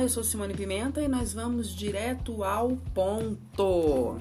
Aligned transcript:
Eu 0.00 0.08
sou 0.08 0.24
Simone 0.24 0.54
Pimenta 0.54 1.02
e 1.02 1.08
nós 1.08 1.34
vamos 1.34 1.68
direto 1.68 2.42
ao 2.42 2.70
ponto. 2.94 4.16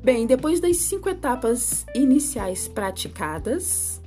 Bem, 0.00 0.24
depois 0.24 0.60
das 0.60 0.76
cinco 0.76 1.08
etapas 1.08 1.84
iniciais 1.96 2.68
praticadas, 2.68 4.00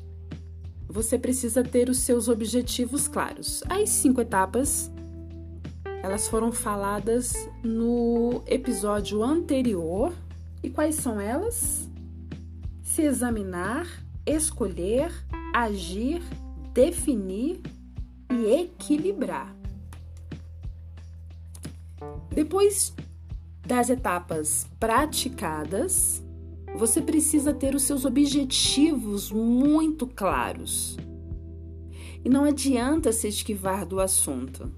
você 0.87 1.19
precisa 1.19 1.61
ter 1.61 1.89
os 1.89 1.99
seus 1.99 2.29
objetivos 2.29 3.09
claros. 3.09 3.61
As 3.67 3.89
cinco 3.89 4.21
etapas, 4.21 4.89
elas 6.01 6.29
foram 6.29 6.49
faladas 6.53 7.33
no 7.61 8.41
episódio 8.47 9.21
anterior. 9.21 10.13
E 10.63 10.69
quais 10.69 10.95
são 10.95 11.19
elas? 11.19 11.89
Se 12.81 13.01
examinar, 13.01 13.87
escolher, 14.25 15.11
agir, 15.53 16.21
definir 16.73 17.61
e 18.31 18.61
equilibrar. 18.61 19.55
Depois 22.33 22.93
das 23.65 23.89
etapas 23.89 24.67
praticadas, 24.79 26.23
você 26.75 27.01
precisa 27.01 27.53
ter 27.53 27.75
os 27.75 27.83
seus 27.83 28.05
objetivos 28.05 29.31
muito 29.31 30.07
claros. 30.07 30.97
E 32.23 32.29
não 32.29 32.43
adianta 32.43 33.11
se 33.11 33.27
esquivar 33.27 33.85
do 33.85 33.99
assunto. 33.99 34.71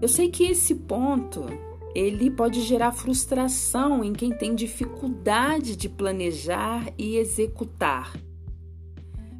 Eu 0.00 0.08
sei 0.08 0.30
que 0.30 0.44
esse 0.44 0.74
ponto 0.74 1.46
ele 1.94 2.30
pode 2.30 2.60
gerar 2.62 2.92
frustração 2.92 4.04
em 4.04 4.12
quem 4.12 4.32
tem 4.32 4.54
dificuldade 4.54 5.76
de 5.76 5.88
planejar 5.88 6.92
e 6.98 7.16
executar 7.16 8.12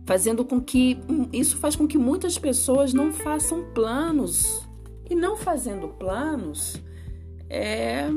fazendo 0.04 0.44
com 0.44 0.60
que 0.60 0.98
hum, 1.08 1.28
isso 1.32 1.56
faz 1.56 1.74
com 1.74 1.86
que 1.86 1.98
muitas 1.98 2.38
pessoas 2.38 2.92
não 2.92 3.12
façam 3.12 3.72
planos. 3.72 4.66
E 5.08 5.14
não 5.14 5.36
fazendo 5.36 5.88
planos 5.88 6.80
é 7.50 8.08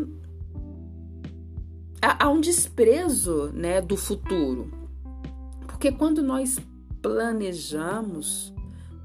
há 2.01 2.29
um 2.29 2.39
desprezo 2.39 3.51
né 3.53 3.81
do 3.81 3.97
futuro. 3.97 4.71
Porque 5.65 5.91
quando 5.91 6.21
nós 6.21 6.59
planejamos 7.01 8.53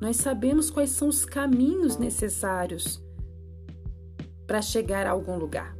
nós 0.00 0.16
sabemos 0.16 0.68
quais 0.68 0.90
são 0.90 1.08
os 1.08 1.24
caminhos 1.24 1.96
necessários 1.96 3.00
para 4.48 4.60
chegar 4.60 5.06
a 5.06 5.10
algum 5.10 5.38
lugar. 5.38 5.76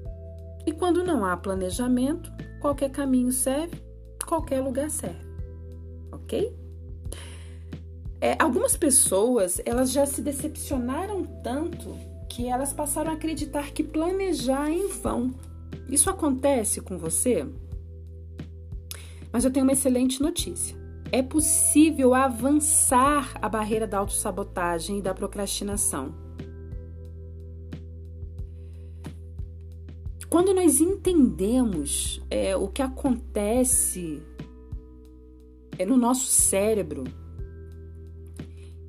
E 0.64 0.72
quando 0.72 1.03
não 1.03 1.25
há 1.25 1.37
planejamento 1.37 2.31
qualquer 2.61 2.91
caminho 2.91 3.33
serve 3.33 3.83
qualquer 4.25 4.61
lugar 4.61 4.91
serve. 4.91 5.27
Ok 6.12 6.62
é, 8.23 8.37
algumas 8.39 8.77
pessoas 8.77 9.61
elas 9.67 9.91
já 9.91 10.06
se 10.06 10.23
decepcionaram 10.23 11.25
tanto 11.42 11.98
que 12.28 12.47
elas 12.47 12.73
passaram 12.73 13.11
a 13.11 13.15
acreditar 13.15 13.73
que 13.73 13.83
planejar 13.83 14.70
é 14.70 14.75
em 14.75 14.87
vão. 14.87 15.34
Isso 15.89 16.09
acontece 16.09 16.81
com 16.81 16.97
você? 16.97 17.45
Mas 19.33 19.45
eu 19.45 19.50
tenho 19.50 19.67
uma 19.67 19.73
excelente 19.73 20.23
notícia. 20.23 20.77
É 21.11 21.20
possível 21.20 22.15
avançar 22.15 23.37
a 23.43 23.48
barreira 23.48 23.89
da 23.89 23.98
autossabotagem 23.98 24.98
e 24.98 25.03
da 25.03 25.12
procrastinação. 25.12 26.15
Quando 30.31 30.55
nós 30.55 30.81
entendemos 30.81 32.23
é, 32.31 32.56
o 32.56 32.69
que 32.69 32.83
acontece 32.83 34.23
é, 35.77 35.84
no 35.84 35.97
nosso 35.97 36.27
cérebro, 36.27 37.05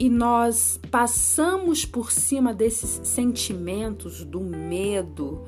e 0.03 0.09
nós 0.09 0.77
passamos 0.91 1.85
por 1.85 2.11
cima 2.11 2.53
desses 2.53 2.99
sentimentos 3.07 4.21
do 4.25 4.41
medo, 4.41 5.45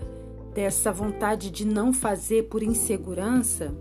dessa 0.54 0.94
vontade 0.94 1.52
de 1.52 1.66
não 1.66 1.92
fazer 1.92 2.44
por 2.44 2.64
insegurança, 2.64 3.76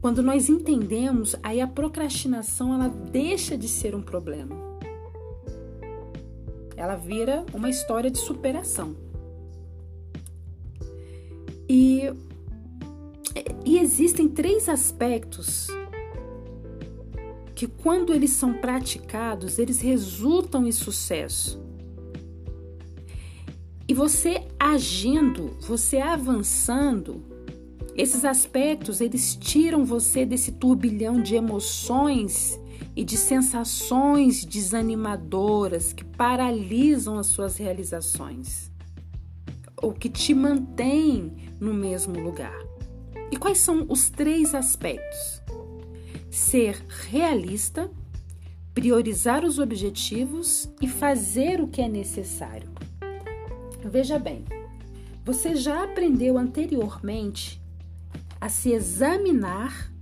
quando 0.00 0.22
nós 0.22 0.48
entendemos, 0.48 1.34
aí 1.42 1.60
a 1.60 1.66
procrastinação 1.66 2.74
ela 2.74 2.86
deixa 2.86 3.58
de 3.58 3.66
ser 3.66 3.92
um 3.96 4.02
problema. 4.02 4.54
Ela 6.76 6.94
vira 6.94 7.44
uma 7.52 7.68
história 7.68 8.12
de 8.12 8.18
superação. 8.18 8.94
E, 11.68 12.02
e 13.64 13.80
existem 13.80 14.28
três 14.28 14.68
aspectos 14.68 15.66
que 17.54 17.66
quando 17.66 18.12
eles 18.12 18.30
são 18.30 18.54
praticados, 18.54 19.58
eles 19.58 19.80
resultam 19.80 20.66
em 20.66 20.72
sucesso. 20.72 21.62
E 23.86 23.94
você 23.94 24.46
agindo, 24.58 25.56
você 25.60 25.98
avançando, 25.98 27.22
esses 27.94 28.24
aspectos 28.24 29.00
eles 29.00 29.36
tiram 29.36 29.84
você 29.84 30.24
desse 30.26 30.52
turbilhão 30.52 31.22
de 31.22 31.36
emoções 31.36 32.58
e 32.96 33.04
de 33.04 33.16
sensações 33.16 34.44
desanimadoras 34.44 35.92
que 35.92 36.04
paralisam 36.04 37.18
as 37.18 37.26
suas 37.26 37.56
realizações 37.56 38.70
ou 39.80 39.92
que 39.92 40.08
te 40.08 40.32
mantêm 40.34 41.32
no 41.60 41.74
mesmo 41.74 42.18
lugar. 42.18 42.58
E 43.30 43.36
quais 43.36 43.58
são 43.58 43.84
os 43.88 44.08
três 44.10 44.54
aspectos? 44.54 45.43
Ser 46.34 46.84
realista, 46.88 47.88
priorizar 48.74 49.44
os 49.44 49.60
objetivos 49.60 50.68
e 50.82 50.88
fazer 50.88 51.60
o 51.60 51.68
que 51.68 51.80
é 51.80 51.88
necessário. 51.88 52.68
Veja 53.84 54.18
bem, 54.18 54.44
você 55.24 55.54
já 55.54 55.84
aprendeu 55.84 56.36
anteriormente 56.36 57.62
a 58.40 58.48
se 58.48 58.72
examinar, 58.72 59.92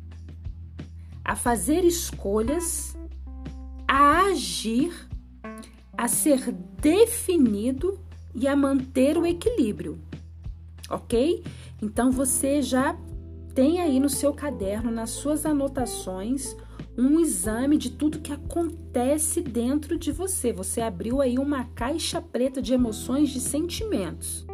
a 1.22 1.36
fazer 1.36 1.84
escolhas, 1.84 2.96
a 3.86 4.22
agir, 4.22 4.90
a 5.96 6.08
ser 6.08 6.50
definido 6.80 8.00
e 8.34 8.48
a 8.48 8.56
manter 8.56 9.18
o 9.18 9.26
equilíbrio, 9.26 10.00
ok? 10.88 11.44
Então 11.82 12.10
você 12.10 12.62
já 12.62 12.96
tem 13.54 13.80
aí 13.80 14.00
no 14.00 14.08
seu 14.08 14.32
caderno, 14.32 14.90
nas 14.90 15.10
suas 15.10 15.44
anotações, 15.44 16.56
um 16.96 17.20
exame 17.20 17.76
de 17.76 17.90
tudo 17.90 18.20
que 18.20 18.32
acontece 18.32 19.40
dentro 19.40 19.98
de 19.98 20.10
você. 20.12 20.52
Você 20.52 20.80
abriu 20.80 21.20
aí 21.20 21.38
uma 21.38 21.64
caixa 21.64 22.20
preta 22.20 22.60
de 22.60 22.72
emoções, 22.72 23.30
de 23.30 23.40
sentimentos. 23.40 24.46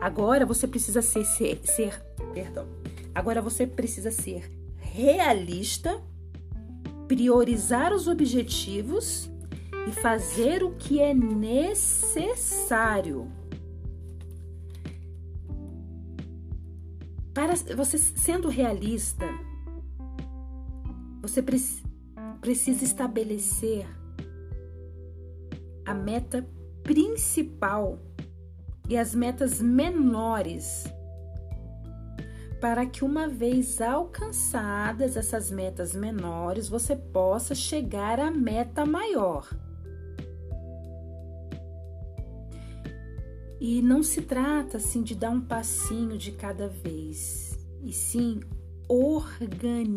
Agora 0.00 0.46
você 0.46 0.66
precisa 0.66 1.02
ser, 1.02 1.24
ser, 1.24 1.60
ser 1.64 2.02
perdão. 2.32 2.66
Agora 3.14 3.42
você 3.42 3.66
precisa 3.66 4.10
ser 4.10 4.50
realista, 4.76 6.00
priorizar 7.08 7.92
os 7.92 8.06
objetivos 8.06 9.30
e 9.88 9.92
fazer 9.92 10.62
o 10.62 10.70
que 10.72 11.00
é 11.00 11.12
necessário. 11.14 11.98
Para 17.38 17.54
você 17.76 17.96
sendo 17.98 18.48
realista, 18.48 19.24
você 21.22 21.40
precisa 22.40 22.82
estabelecer 22.82 23.86
a 25.86 25.94
meta 25.94 26.44
principal 26.82 27.96
e 28.88 28.98
as 28.98 29.14
metas 29.14 29.62
menores 29.62 30.92
para 32.60 32.84
que 32.84 33.04
uma 33.04 33.28
vez 33.28 33.80
alcançadas 33.80 35.16
essas 35.16 35.48
metas 35.48 35.94
menores, 35.94 36.68
você 36.68 36.96
possa 36.96 37.54
chegar 37.54 38.18
à 38.18 38.32
meta 38.32 38.84
maior. 38.84 39.48
E 43.60 43.82
não 43.82 44.02
se 44.02 44.22
trata 44.22 44.76
assim 44.76 45.02
de 45.02 45.14
dar 45.14 45.30
um 45.30 45.40
passinho 45.40 46.16
de 46.16 46.32
cada 46.32 46.68
vez, 46.68 47.58
e 47.82 47.92
sim 47.92 48.40
organização. 48.88 49.88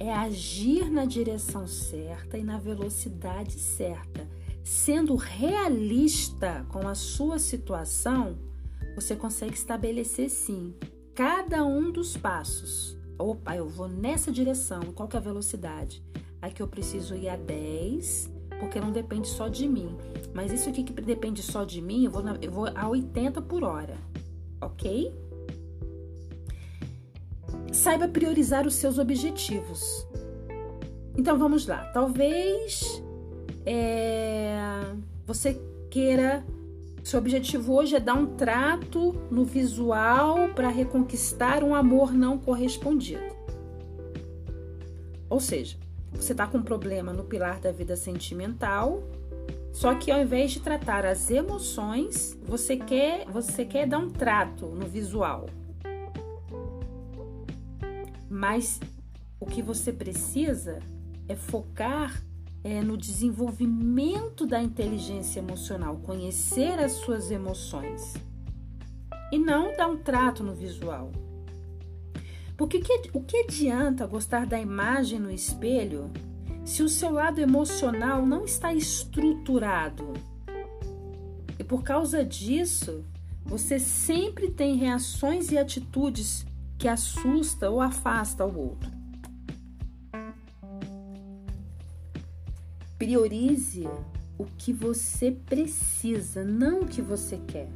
É 0.00 0.12
agir 0.12 0.90
na 0.90 1.04
direção 1.04 1.66
certa 1.66 2.38
e 2.38 2.44
na 2.44 2.56
velocidade 2.58 3.58
certa. 3.58 4.28
Sendo 4.64 5.16
realista 5.16 6.64
com 6.68 6.86
a 6.86 6.94
sua 6.94 7.38
situação, 7.38 8.38
você 8.94 9.16
consegue 9.16 9.54
estabelecer 9.54 10.30
sim 10.30 10.74
cada 11.14 11.64
um 11.64 11.90
dos 11.90 12.16
passos. 12.16 12.96
Opa, 13.18 13.56
eu 13.56 13.68
vou 13.68 13.88
nessa 13.88 14.30
direção, 14.30 14.80
qual 14.94 15.08
que 15.08 15.16
é 15.16 15.18
a 15.18 15.22
velocidade? 15.22 16.02
Aqui 16.40 16.62
eu 16.62 16.68
preciso 16.68 17.16
ir 17.16 17.28
a 17.28 17.36
10, 17.36 18.30
porque 18.58 18.80
não 18.80 18.90
depende 18.90 19.28
só 19.28 19.48
de 19.48 19.68
mim. 19.68 19.96
Mas 20.34 20.52
isso 20.52 20.68
aqui 20.68 20.82
que 20.82 20.92
depende 20.92 21.42
só 21.42 21.64
de 21.64 21.80
mim, 21.80 22.04
eu 22.04 22.10
vou, 22.10 22.22
na, 22.22 22.36
eu 22.40 22.50
vou 22.50 22.66
a 22.74 22.88
80 22.88 23.40
por 23.42 23.64
hora, 23.64 23.96
ok? 24.60 25.12
Saiba 27.72 28.08
priorizar 28.08 28.66
os 28.66 28.74
seus 28.74 28.98
objetivos. 28.98 30.06
Então 31.16 31.38
vamos 31.38 31.66
lá. 31.66 31.84
Talvez 31.92 33.02
é, 33.66 34.56
você 35.26 35.60
queira. 35.90 36.44
Seu 37.02 37.18
objetivo 37.18 37.74
hoje 37.74 37.96
é 37.96 38.00
dar 38.00 38.14
um 38.14 38.26
trato 38.36 39.14
no 39.30 39.44
visual 39.44 40.50
para 40.50 40.68
reconquistar 40.68 41.64
um 41.64 41.74
amor 41.74 42.12
não 42.12 42.36
correspondido. 42.36 43.38
Ou 45.30 45.40
seja, 45.40 45.76
você 46.12 46.32
está 46.32 46.46
com 46.46 46.58
um 46.58 46.62
problema 46.62 47.12
no 47.12 47.24
pilar 47.24 47.60
da 47.60 47.70
vida 47.70 47.96
sentimental, 47.96 49.02
só 49.72 49.94
que 49.94 50.10
ao 50.10 50.20
invés 50.20 50.52
de 50.52 50.60
tratar 50.60 51.04
as 51.04 51.30
emoções, 51.30 52.36
você 52.44 52.76
quer, 52.76 53.26
você 53.26 53.64
quer 53.64 53.86
dar 53.86 53.98
um 53.98 54.10
trato 54.10 54.66
no 54.66 54.86
visual. 54.86 55.48
Mas 58.28 58.80
o 59.38 59.46
que 59.46 59.62
você 59.62 59.92
precisa 59.92 60.80
é 61.28 61.36
focar 61.36 62.22
é, 62.64 62.82
no 62.82 62.96
desenvolvimento 62.96 64.46
da 64.46 64.60
inteligência 64.62 65.38
emocional, 65.38 65.96
conhecer 65.98 66.78
as 66.78 66.92
suas 66.92 67.30
emoções 67.30 68.14
e 69.30 69.38
não 69.38 69.76
dar 69.76 69.88
um 69.88 69.96
trato 69.96 70.42
no 70.42 70.54
visual. 70.54 71.12
Porque 72.58 72.80
que, 72.80 73.08
o 73.12 73.20
que 73.22 73.36
adianta 73.36 74.04
gostar 74.04 74.44
da 74.44 74.60
imagem 74.60 75.20
no 75.20 75.30
espelho 75.30 76.10
se 76.64 76.82
o 76.82 76.88
seu 76.88 77.12
lado 77.12 77.40
emocional 77.40 78.26
não 78.26 78.44
está 78.44 78.74
estruturado? 78.74 80.12
E 81.56 81.62
por 81.62 81.84
causa 81.84 82.24
disso, 82.24 83.04
você 83.44 83.78
sempre 83.78 84.50
tem 84.50 84.74
reações 84.74 85.52
e 85.52 85.56
atitudes 85.56 86.44
que 86.76 86.88
assusta 86.88 87.70
ou 87.70 87.80
afasta 87.80 88.44
o 88.44 88.58
outro. 88.58 88.90
Priorize 92.98 93.88
o 94.36 94.44
que 94.44 94.72
você 94.72 95.30
precisa, 95.30 96.42
não 96.42 96.80
o 96.80 96.86
que 96.86 97.00
você 97.00 97.36
quer. 97.46 97.68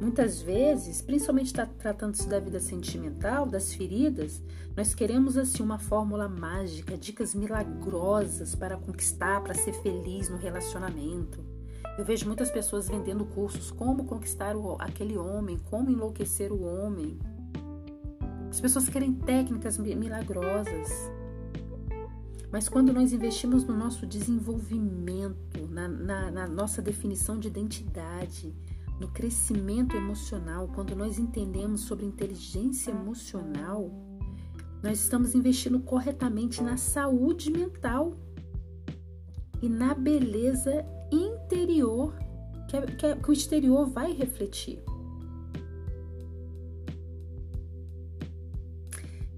Muitas 0.00 0.42
vezes, 0.42 1.00
principalmente 1.00 1.52
tratando-se 1.52 2.28
da 2.28 2.40
vida 2.40 2.58
sentimental, 2.60 3.46
das 3.46 3.72
feridas, 3.72 4.42
nós 4.76 4.94
queremos 4.94 5.36
assim 5.38 5.62
uma 5.62 5.78
fórmula 5.78 6.28
mágica, 6.28 6.96
dicas 6.96 7.34
milagrosas 7.34 8.54
para 8.54 8.76
conquistar, 8.76 9.40
para 9.42 9.54
ser 9.54 9.72
feliz 9.72 10.28
no 10.28 10.36
relacionamento. 10.36 11.44
Eu 11.96 12.04
vejo 12.04 12.26
muitas 12.26 12.50
pessoas 12.50 12.88
vendendo 12.88 13.24
cursos 13.24 13.70
como 13.70 14.04
conquistar 14.04 14.56
o, 14.56 14.76
aquele 14.80 15.16
homem, 15.16 15.60
como 15.70 15.90
enlouquecer 15.90 16.52
o 16.52 16.62
homem. 16.64 17.16
As 18.50 18.60
pessoas 18.60 18.88
querem 18.88 19.12
técnicas 19.12 19.78
milagrosas. 19.78 20.90
Mas 22.50 22.68
quando 22.68 22.92
nós 22.92 23.12
investimos 23.12 23.64
no 23.64 23.76
nosso 23.76 24.06
desenvolvimento, 24.06 25.68
na, 25.68 25.88
na, 25.88 26.30
na 26.30 26.46
nossa 26.48 26.82
definição 26.82 27.38
de 27.38 27.48
identidade, 27.48 28.54
no 28.98 29.08
crescimento 29.08 29.96
emocional, 29.96 30.68
quando 30.74 30.94
nós 30.94 31.18
entendemos 31.18 31.82
sobre 31.82 32.06
inteligência 32.06 32.90
emocional, 32.90 33.90
nós 34.82 35.00
estamos 35.00 35.34
investindo 35.34 35.80
corretamente 35.80 36.62
na 36.62 36.76
saúde 36.76 37.50
mental 37.50 38.16
e 39.62 39.68
na 39.68 39.94
beleza 39.94 40.84
interior 41.10 42.14
que, 42.68 42.80
que, 42.96 43.16
que 43.16 43.30
o 43.30 43.32
exterior 43.32 43.86
vai 43.86 44.12
refletir. 44.12 44.82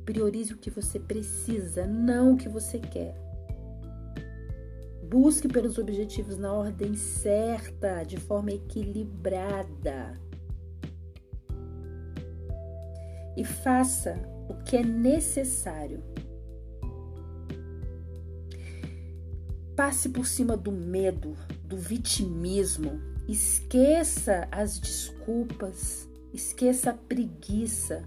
Priorize 0.04 0.52
o 0.52 0.58
que 0.58 0.70
você 0.70 1.00
precisa, 1.00 1.86
não 1.86 2.34
o 2.34 2.36
que 2.36 2.48
você 2.48 2.78
quer. 2.78 3.25
Busque 5.08 5.46
pelos 5.46 5.78
objetivos 5.78 6.36
na 6.36 6.52
ordem 6.52 6.96
certa, 6.96 8.02
de 8.02 8.16
forma 8.16 8.50
equilibrada. 8.50 10.20
E 13.36 13.44
faça 13.44 14.20
o 14.48 14.54
que 14.64 14.76
é 14.76 14.82
necessário. 14.82 16.02
Passe 19.76 20.08
por 20.08 20.26
cima 20.26 20.56
do 20.56 20.72
medo, 20.72 21.36
do 21.62 21.76
vitimismo. 21.76 23.00
Esqueça 23.28 24.48
as 24.50 24.78
desculpas, 24.78 26.08
esqueça 26.32 26.90
a 26.90 26.94
preguiça, 26.94 28.04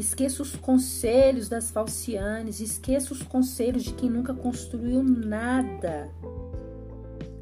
Esqueça 0.00 0.42
os 0.42 0.56
conselhos 0.56 1.46
das 1.46 1.70
falcianes, 1.70 2.58
esqueça 2.58 3.12
os 3.12 3.22
conselhos 3.22 3.82
de 3.82 3.92
quem 3.92 4.08
nunca 4.08 4.32
construiu 4.32 5.02
nada. 5.02 6.10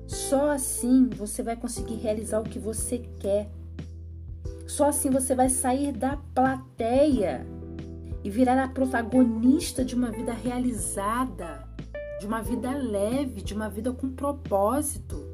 Só 0.09 0.51
assim 0.51 1.09
você 1.09 1.41
vai 1.41 1.55
conseguir 1.55 1.95
realizar 1.95 2.41
o 2.41 2.43
que 2.43 2.59
você 2.59 2.99
quer. 3.21 3.49
Só 4.67 4.89
assim 4.89 5.09
você 5.09 5.37
vai 5.37 5.49
sair 5.49 5.93
da 5.93 6.17
plateia 6.35 7.47
e 8.25 8.29
virar 8.29 8.61
a 8.61 8.67
protagonista 8.67 9.85
de 9.85 9.95
uma 9.95 10.11
vida 10.11 10.33
realizada, 10.33 11.65
de 12.19 12.27
uma 12.27 12.43
vida 12.43 12.73
leve, 12.73 13.41
de 13.41 13.55
uma 13.55 13.71
vida 13.71 13.93
com 13.93 14.11
propósito. 14.11 15.28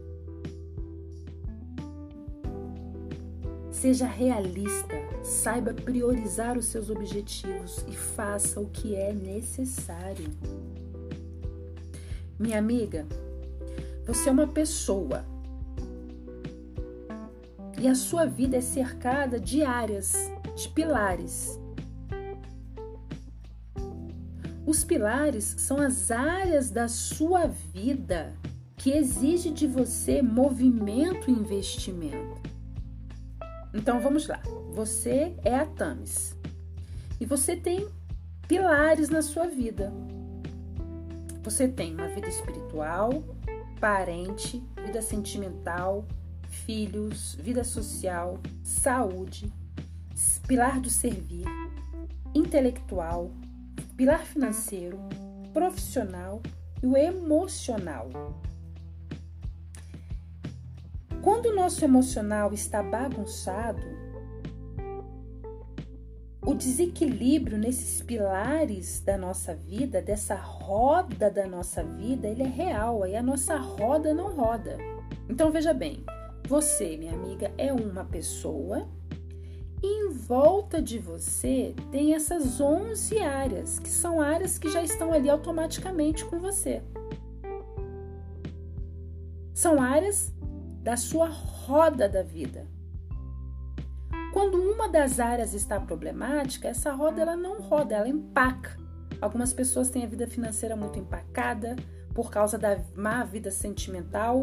Seja 3.85 4.07
realista, 4.07 4.95
saiba 5.23 5.75
priorizar 5.75 6.57
os 6.57 6.65
seus 6.65 6.89
objetivos 6.89 7.85
e 7.87 7.93
faça 7.93 8.59
o 8.59 8.71
que 8.71 8.95
é 8.95 9.13
necessário. 9.13 10.31
Minha 12.39 12.59
amiga, 12.59 13.07
você 14.07 14.31
é 14.31 14.33
uma 14.33 14.47
pessoa 14.47 15.27
e 17.79 17.87
a 17.87 17.95
sua 17.95 18.25
vida 18.25 18.57
é 18.57 18.63
cercada 18.63 19.39
de 19.39 19.63
áreas, 19.63 20.15
de 20.57 20.67
pilares. 20.71 21.61
Os 24.65 24.83
pilares 24.83 25.57
são 25.59 25.77
as 25.79 26.11
áreas 26.11 26.71
da 26.71 26.89
sua 26.89 27.49
vida 27.49 28.33
que 28.79 28.93
exige 28.93 29.51
de 29.51 29.67
você 29.67 30.23
movimento 30.23 31.31
e 31.31 31.35
investimento. 31.35 32.44
Então 33.75 34.01
vamos 34.01 34.29
lá. 34.29 34.41
Você 34.73 35.35
é 35.45 35.55
a 35.55 35.67
Tamis. 35.67 36.37
E 37.21 37.27
você 37.27 37.57
tem 37.57 37.89
pilares 38.47 39.09
na 39.09 39.21
sua 39.21 39.49
vida. 39.49 39.93
Você 41.43 41.67
tem 41.67 41.93
uma 41.93 42.09
vida 42.09 42.29
espiritual, 42.29 43.11
parente, 43.81 44.63
vida 44.87 45.03
sentimental, 45.03 46.07
filhos, 46.49 47.35
vida 47.35 47.65
social, 47.65 48.39
saúde, 48.63 49.53
pilar 50.47 50.81
do 50.81 50.89
servir, 50.89 51.45
intelectual, 52.35 53.31
pilar 53.97 54.25
financeiro, 54.25 54.99
profissional 55.53 56.41
e 56.83 56.87
o 56.87 56.97
emocional. 56.97 58.09
Quando 61.25 61.47
o 61.47 61.55
nosso 61.55 61.83
emocional 61.83 62.53
está 62.53 62.83
bagunçado, 62.83 63.81
o 66.45 66.53
desequilíbrio 66.53 67.57
nesses 67.57 68.03
pilares 68.03 69.01
da 69.01 69.17
nossa 69.17 69.55
vida, 69.55 70.03
dessa 70.03 70.35
roda 70.35 71.31
da 71.31 71.47
nossa 71.47 71.83
vida, 71.83 72.29
ele 72.29 72.43
é 72.43 72.47
real, 72.47 73.03
aí 73.03 73.17
a 73.17 73.23
nossa 73.23 73.57
roda 73.57 74.13
não 74.13 74.37
roda. 74.37 74.77
Então 75.27 75.51
veja 75.51 75.73
bem, 75.73 76.05
você, 76.47 76.95
minha 76.99 77.15
amiga, 77.15 77.51
é 77.57 77.73
uma 77.73 78.05
pessoa 78.05 78.87
e 79.83 79.87
em 79.87 80.11
volta 80.11 80.83
de 80.83 80.99
você 80.99 81.75
tem 81.91 82.13
essas 82.15 82.61
11 82.61 83.19
áreas, 83.21 83.79
que 83.79 83.89
são 83.89 84.21
áreas 84.21 84.59
que 84.59 84.71
já 84.71 84.83
estão 84.83 85.11
ali 85.11 85.31
automaticamente 85.31 86.23
com 86.27 86.39
você. 86.39 86.83
São 89.55 89.81
áreas 89.81 90.34
da 90.85 90.99
sua 90.99 91.29
roda 91.29 92.07
da 92.07 92.23
vida. 92.23 92.67
Quando 94.35 94.61
uma 94.61 94.87
das 94.87 95.19
áreas 95.19 95.55
está 95.55 95.81
problemática, 95.81 96.69
essa 96.69 96.93
roda 96.93 97.23
ela 97.23 97.35
não 97.35 97.63
roda, 97.63 97.95
ela 97.95 98.09
empaca. 98.09 98.77
Algumas 99.19 99.53
pessoas 99.53 99.89
têm 99.89 100.05
a 100.05 100.09
vida 100.09 100.27
financeira 100.27 100.77
muito 100.77 100.99
empacada 100.99 101.75
por 102.13 102.31
causa 102.31 102.59
da 102.59 102.79
má 102.95 103.25
vida 103.25 103.51
sentimental. 103.51 104.43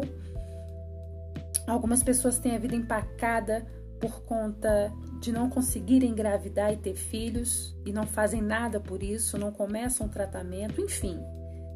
Algumas 1.66 2.02
pessoas 2.02 2.40
têm 2.40 2.56
a 2.56 2.58
vida 2.58 2.74
empacada 2.74 3.64
por 4.00 4.22
conta 4.24 4.92
de 5.20 5.30
não 5.30 5.48
conseguirem 5.48 6.10
engravidar 6.10 6.72
e 6.72 6.76
ter 6.76 6.96
filhos 6.96 7.76
e 7.86 7.92
não 7.92 8.04
fazem 8.04 8.42
nada 8.42 8.80
por 8.80 9.00
isso, 9.00 9.38
não 9.38 9.52
começam 9.52 10.08
tratamento, 10.08 10.80
enfim. 10.80 11.20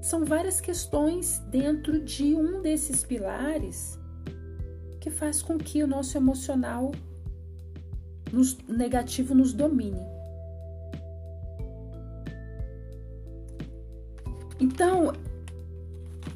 São 0.03 0.25
várias 0.25 0.61
questões 0.61 1.39
dentro 1.51 2.03
de 2.03 2.35
um 2.35 2.61
desses 2.63 3.05
pilares 3.05 3.97
que 5.07 5.11
faz 5.11 5.41
com 5.41 5.57
que 5.57 5.85
o 5.85 5.87
nosso 5.87 6.19
emocional 6.19 6.91
nos, 8.33 8.59
negativo 8.67 9.37
nos 9.37 9.53
domine. 9.53 10.01
Então, 14.59 15.13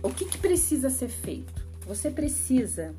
o 0.01 0.11
que, 0.11 0.25
que 0.25 0.39
precisa 0.39 0.89
ser 0.89 1.09
feito? 1.09 1.67
Você 1.85 2.13
precisa 2.13 2.95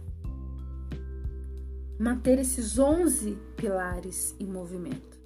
manter 1.98 2.38
esses 2.38 2.78
11 2.78 3.38
pilares 3.56 4.36
em 4.42 4.48
movimento. 4.48 5.18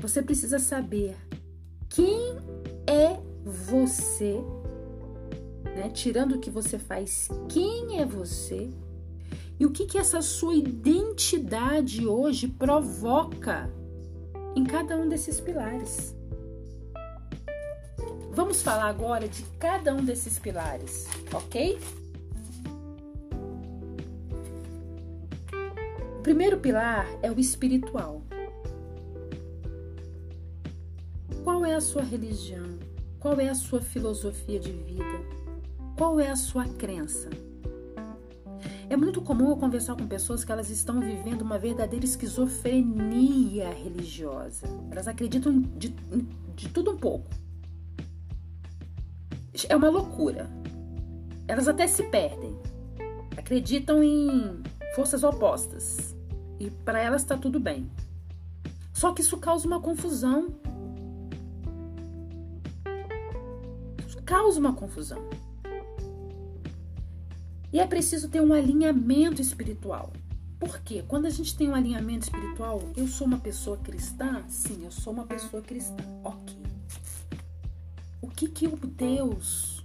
Você 0.00 0.22
precisa 0.22 0.60
saber 0.60 1.16
quem 1.88 2.36
é 2.86 3.20
você, 3.44 4.40
né? 5.78 5.88
tirando 5.90 6.32
o 6.32 6.38
que 6.40 6.50
você 6.50 6.78
faz, 6.78 7.28
quem 7.48 8.00
é 8.00 8.04
você 8.04 8.68
e 9.60 9.64
o 9.64 9.70
que, 9.70 9.86
que 9.86 9.96
essa 9.96 10.20
sua 10.20 10.54
identidade 10.54 12.06
hoje 12.06 12.48
provoca 12.48 13.70
em 14.56 14.64
cada 14.64 14.96
um 14.96 15.08
desses 15.08 15.40
pilares. 15.40 16.14
Vamos 18.32 18.62
falar 18.62 18.88
agora 18.88 19.28
de 19.28 19.42
cada 19.58 19.94
um 19.94 20.04
desses 20.04 20.38
pilares, 20.38 21.06
ok? 21.32 21.78
O 26.18 26.22
primeiro 26.22 26.58
pilar 26.58 27.06
é 27.22 27.30
o 27.30 27.38
espiritual. 27.38 28.22
Qual 31.42 31.64
é 31.64 31.74
a 31.74 31.80
sua 31.80 32.02
religião? 32.02 32.78
Qual 33.18 33.40
é 33.40 33.48
a 33.48 33.54
sua 33.54 33.80
filosofia 33.80 34.60
de 34.60 34.70
vida? 34.70 35.37
Qual 35.98 36.20
é 36.20 36.30
a 36.30 36.36
sua 36.36 36.64
crença? 36.64 37.28
É 38.88 38.96
muito 38.96 39.20
comum 39.20 39.50
eu 39.50 39.56
conversar 39.56 39.96
com 39.96 40.06
pessoas 40.06 40.44
que 40.44 40.52
elas 40.52 40.70
estão 40.70 41.00
vivendo 41.00 41.42
uma 41.42 41.58
verdadeira 41.58 42.04
esquizofrenia 42.04 43.68
religiosa. 43.70 44.68
Elas 44.92 45.08
acreditam 45.08 45.60
de, 45.60 45.88
de 46.54 46.68
tudo 46.68 46.92
um 46.92 46.96
pouco. 46.96 47.26
É 49.68 49.74
uma 49.74 49.90
loucura. 49.90 50.48
Elas 51.48 51.66
até 51.66 51.88
se 51.88 52.04
perdem. 52.04 52.56
Acreditam 53.36 54.00
em 54.00 54.62
forças 54.94 55.24
opostas. 55.24 56.14
E 56.60 56.70
para 56.70 57.00
elas 57.00 57.22
está 57.22 57.36
tudo 57.36 57.58
bem. 57.58 57.90
Só 58.92 59.12
que 59.12 59.20
isso 59.20 59.36
causa 59.36 59.66
uma 59.66 59.80
confusão. 59.80 60.46
Isso 64.06 64.22
causa 64.22 64.60
uma 64.60 64.72
confusão. 64.72 65.47
E 67.72 67.80
é 67.80 67.86
preciso 67.86 68.28
ter 68.28 68.40
um 68.40 68.52
alinhamento 68.52 69.42
espiritual. 69.42 70.12
Por 70.58 70.80
quê? 70.80 71.04
Quando 71.06 71.26
a 71.26 71.30
gente 71.30 71.56
tem 71.56 71.68
um 71.68 71.74
alinhamento 71.74 72.24
espiritual, 72.24 72.82
eu 72.96 73.06
sou 73.06 73.26
uma 73.26 73.38
pessoa 73.38 73.76
cristã? 73.76 74.42
Sim, 74.48 74.84
eu 74.84 74.90
sou 74.90 75.12
uma 75.12 75.26
pessoa 75.26 75.62
cristã. 75.62 76.02
Ok 76.24 76.68
o 78.20 78.28
que 78.28 78.48
que 78.48 78.66
o 78.66 78.76
Deus, 78.76 79.84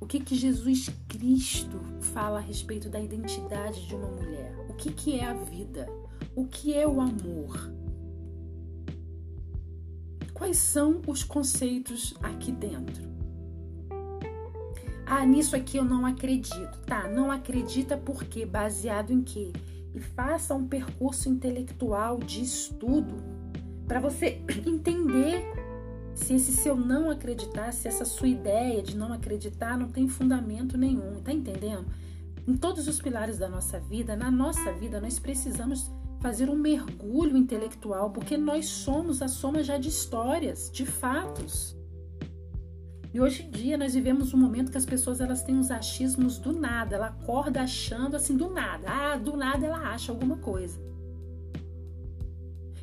o 0.00 0.06
que 0.06 0.20
que 0.20 0.34
Jesus 0.34 0.88
Cristo 1.08 1.80
fala 2.00 2.38
a 2.38 2.40
respeito 2.40 2.88
da 2.88 3.00
identidade 3.00 3.86
de 3.86 3.94
uma 3.94 4.08
mulher? 4.08 4.54
O 4.68 4.74
que 4.74 4.92
que 4.92 5.18
é 5.18 5.24
a 5.24 5.34
vida? 5.34 5.86
O 6.34 6.46
que 6.46 6.74
é 6.74 6.86
o 6.86 7.00
amor? 7.00 7.70
Quais 10.32 10.56
são 10.56 11.00
os 11.06 11.22
conceitos 11.22 12.14
aqui 12.22 12.50
dentro? 12.50 13.13
Ah, 15.16 15.24
nisso 15.24 15.54
aqui 15.54 15.76
eu 15.76 15.84
não 15.84 16.04
acredito. 16.04 16.76
Tá, 16.86 17.08
não 17.08 17.30
acredita 17.30 17.96
por 17.96 18.24
quê? 18.24 18.44
Baseado 18.44 19.12
em 19.12 19.22
quê? 19.22 19.52
E 19.94 20.00
faça 20.00 20.56
um 20.56 20.66
percurso 20.66 21.28
intelectual 21.28 22.18
de 22.18 22.42
estudo 22.42 23.22
para 23.86 24.00
você 24.00 24.42
entender 24.66 25.44
se 26.16 26.34
esse 26.34 26.50
seu 26.50 26.74
não 26.74 27.12
acreditar, 27.12 27.72
se 27.72 27.86
essa 27.86 28.04
sua 28.04 28.26
ideia 28.26 28.82
de 28.82 28.96
não 28.96 29.12
acreditar 29.12 29.78
não 29.78 29.88
tem 29.88 30.08
fundamento 30.08 30.76
nenhum, 30.76 31.22
tá 31.22 31.32
entendendo? 31.32 31.86
Em 32.44 32.56
todos 32.56 32.88
os 32.88 33.00
pilares 33.00 33.38
da 33.38 33.48
nossa 33.48 33.78
vida, 33.78 34.16
na 34.16 34.32
nossa 34.32 34.72
vida, 34.72 35.00
nós 35.00 35.20
precisamos 35.20 35.92
fazer 36.18 36.50
um 36.50 36.56
mergulho 36.56 37.36
intelectual, 37.36 38.10
porque 38.10 38.36
nós 38.36 38.66
somos 38.66 39.22
a 39.22 39.28
soma 39.28 39.62
já 39.62 39.78
de 39.78 39.90
histórias, 39.90 40.68
de 40.72 40.84
fatos. 40.84 41.76
E 43.14 43.20
hoje 43.20 43.44
em 43.44 43.50
dia 43.50 43.78
nós 43.78 43.94
vivemos 43.94 44.34
um 44.34 44.36
momento 44.36 44.72
que 44.72 44.76
as 44.76 44.84
pessoas 44.84 45.20
elas 45.20 45.44
têm 45.44 45.56
uns 45.56 45.70
achismos 45.70 46.36
do 46.36 46.52
nada, 46.52 46.96
ela 46.96 47.06
acorda 47.06 47.62
achando 47.62 48.16
assim 48.16 48.36
do 48.36 48.50
nada. 48.50 48.88
Ah, 48.88 49.16
do 49.16 49.36
nada 49.36 49.64
ela 49.64 49.78
acha 49.78 50.10
alguma 50.10 50.36
coisa. 50.38 50.82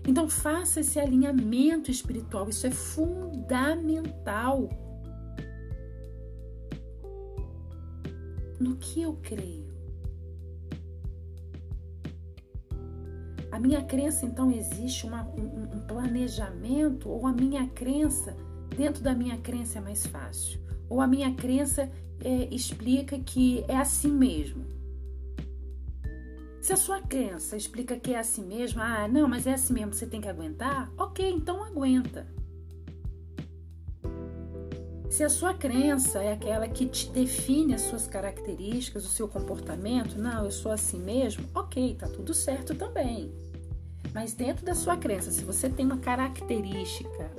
Então 0.07 0.29
faça 0.29 0.79
esse 0.79 0.97
alinhamento 0.97 1.91
espiritual, 1.91 2.47
isso 2.47 2.65
é 2.65 2.71
fundamental. 2.71 4.69
No 8.57 8.77
que 8.77 9.01
eu 9.01 9.19
creio? 9.21 9.69
A 13.51 13.59
minha 13.59 13.83
crença, 13.83 14.25
então, 14.25 14.49
existe 14.49 15.05
uma, 15.05 15.23
um, 15.23 15.75
um 15.75 15.81
planejamento, 15.81 17.09
ou 17.09 17.27
a 17.27 17.33
minha 17.33 17.67
crença, 17.67 18.33
dentro 18.75 19.03
da 19.03 19.13
minha 19.13 19.37
crença 19.37 19.79
é 19.79 19.81
mais 19.81 20.05
fácil, 20.05 20.59
ou 20.89 21.01
a 21.01 21.07
minha 21.07 21.33
crença 21.33 21.91
é, 22.23 22.53
explica 22.53 23.17
que 23.19 23.63
é 23.67 23.75
assim 23.75 24.11
mesmo. 24.11 24.65
Se 26.61 26.73
a 26.73 26.77
sua 26.77 27.01
crença 27.01 27.57
explica 27.57 27.99
que 27.99 28.13
é 28.13 28.19
assim 28.19 28.45
mesmo, 28.45 28.81
ah, 28.81 29.07
não, 29.07 29.27
mas 29.27 29.47
é 29.47 29.53
assim 29.53 29.73
mesmo, 29.73 29.93
você 29.93 30.05
tem 30.05 30.21
que 30.21 30.27
aguentar, 30.27 30.91
ok, 30.95 31.27
então 31.27 31.63
aguenta. 31.63 32.27
Se 35.09 35.23
a 35.25 35.29
sua 35.29 35.53
crença 35.53 36.19
é 36.19 36.31
aquela 36.31 36.67
que 36.69 36.85
te 36.85 37.09
define 37.09 37.73
as 37.73 37.81
suas 37.81 38.07
características, 38.07 39.05
o 39.05 39.09
seu 39.09 39.27
comportamento, 39.27 40.17
não, 40.17 40.45
eu 40.45 40.51
sou 40.51 40.71
assim 40.71 40.99
mesmo, 40.99 41.45
ok, 41.53 41.95
tá 41.95 42.07
tudo 42.07 42.33
certo 42.33 42.73
também. 42.75 43.29
Mas 44.13 44.33
dentro 44.33 44.65
da 44.65 44.75
sua 44.75 44.95
crença, 44.95 45.31
se 45.31 45.43
você 45.43 45.69
tem 45.69 45.85
uma 45.85 45.97
característica, 45.97 47.31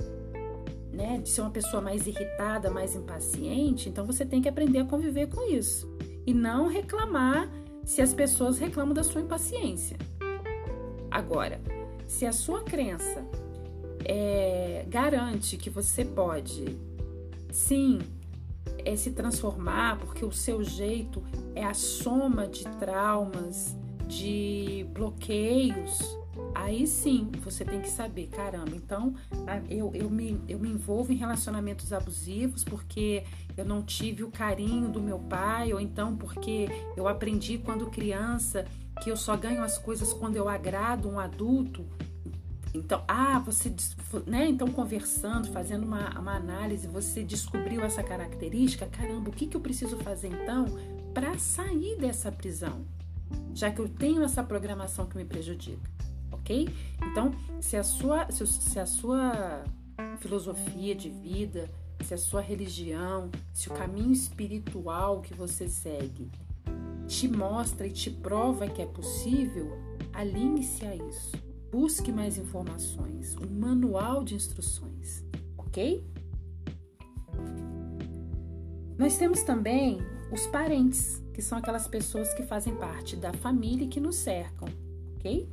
né, 0.93 1.17
de 1.17 1.29
ser 1.29 1.41
uma 1.41 1.49
pessoa 1.49 1.81
mais 1.81 2.05
irritada, 2.05 2.69
mais 2.69 2.95
impaciente, 2.95 3.89
então 3.89 4.05
você 4.05 4.23
tem 4.23 4.41
que 4.41 4.47
aprender 4.47 4.79
a 4.79 4.85
conviver 4.85 5.27
com 5.27 5.51
isso 5.51 5.91
e 6.25 6.33
não 6.33 6.67
reclamar 6.67 7.49
se 7.83 8.01
as 8.01 8.13
pessoas 8.13 8.59
reclamam 8.59 8.93
da 8.93 9.03
sua 9.03 9.21
impaciência. 9.21 9.97
Agora, 11.09 11.59
se 12.07 12.25
a 12.25 12.31
sua 12.31 12.61
crença 12.61 13.25
é, 14.05 14.85
garante 14.87 15.57
que 15.57 15.69
você 15.69 16.05
pode, 16.05 16.77
sim, 17.51 17.99
é 18.85 18.95
se 18.95 19.11
transformar, 19.11 19.97
porque 19.99 20.23
o 20.23 20.31
seu 20.31 20.63
jeito 20.63 21.23
é 21.55 21.63
a 21.63 21.73
soma 21.73 22.47
de 22.47 22.63
traumas, 22.77 23.75
de 24.07 24.85
bloqueios, 24.93 26.17
aí 26.55 26.87
sim 26.87 27.31
você 27.41 27.63
tem 27.63 27.81
que 27.81 27.89
saber, 27.89 28.27
caramba, 28.27 28.75
então 28.75 29.13
eu, 29.69 29.91
eu, 29.93 30.09
me, 30.09 30.41
eu 30.47 30.59
me 30.59 30.69
envolvo 30.69 31.11
em 31.11 31.15
relacionamentos 31.15 31.91
abusivos 31.93 32.63
porque 32.63 33.23
eu 33.55 33.65
não 33.65 33.81
tive 33.81 34.23
o 34.23 34.31
carinho 34.31 34.89
do 34.89 35.01
meu 35.01 35.19
pai, 35.19 35.73
ou 35.73 35.79
então 35.79 36.15
porque 36.15 36.67
eu 36.97 37.07
aprendi 37.07 37.57
quando 37.57 37.89
criança 37.89 38.65
que 39.01 39.09
eu 39.09 39.17
só 39.17 39.35
ganho 39.35 39.63
as 39.63 39.77
coisas 39.77 40.13
quando 40.13 40.35
eu 40.35 40.47
agrado 40.47 41.09
um 41.09 41.19
adulto. 41.19 41.85
Então, 42.73 43.03
ah, 43.07 43.37
você, 43.37 43.71
né? 44.25 44.47
Então, 44.47 44.67
conversando, 44.67 45.47
fazendo 45.49 45.85
uma, 45.85 46.19
uma 46.19 46.35
análise, 46.35 46.87
você 46.87 47.23
descobriu 47.23 47.83
essa 47.83 48.01
característica. 48.01 48.87
Caramba, 48.87 49.29
o 49.29 49.33
que, 49.33 49.45
que 49.45 49.55
eu 49.55 49.61
preciso 49.61 49.95
fazer 49.97 50.29
então 50.29 50.65
para 51.13 51.37
sair 51.37 51.97
dessa 51.97 52.31
prisão? 52.31 52.83
Já 53.53 53.69
que 53.69 53.79
eu 53.79 53.87
tenho 53.87 54.23
essa 54.23 54.43
programação 54.43 55.05
que 55.05 55.15
me 55.15 55.25
prejudica 55.25 55.93
ok? 56.43 56.69
Então, 57.09 57.33
se 57.61 57.77
a 57.77 57.83
sua, 57.83 58.27
se 58.29 58.79
a 58.79 58.85
sua 58.85 59.63
filosofia 60.19 60.93
de 60.93 61.09
vida, 61.09 61.69
se 62.03 62.13
a 62.13 62.17
sua 62.17 62.41
religião, 62.41 63.31
se 63.53 63.69
o 63.69 63.73
caminho 63.73 64.11
espiritual 64.11 65.21
que 65.21 65.33
você 65.33 65.67
segue 65.67 66.29
te 67.07 67.27
mostra 67.27 67.87
e 67.87 67.91
te 67.91 68.09
prova 68.09 68.67
que 68.67 68.81
é 68.81 68.85
possível, 68.85 69.71
alinhe-se 70.13 70.85
a 70.85 70.95
isso. 70.95 71.31
Busque 71.71 72.11
mais 72.11 72.37
informações, 72.37 73.35
um 73.37 73.59
manual 73.59 74.23
de 74.23 74.35
instruções, 74.35 75.23
ok? 75.57 76.05
Nós 78.97 79.17
temos 79.17 79.41
também 79.43 79.99
os 80.31 80.45
parentes, 80.47 81.21
que 81.33 81.41
são 81.41 81.57
aquelas 81.57 81.87
pessoas 81.87 82.33
que 82.33 82.43
fazem 82.43 82.75
parte 82.75 83.15
da 83.15 83.33
família 83.33 83.85
e 83.85 83.87
que 83.87 83.99
nos 83.99 84.15
cercam, 84.17 84.67
ok? 85.15 85.49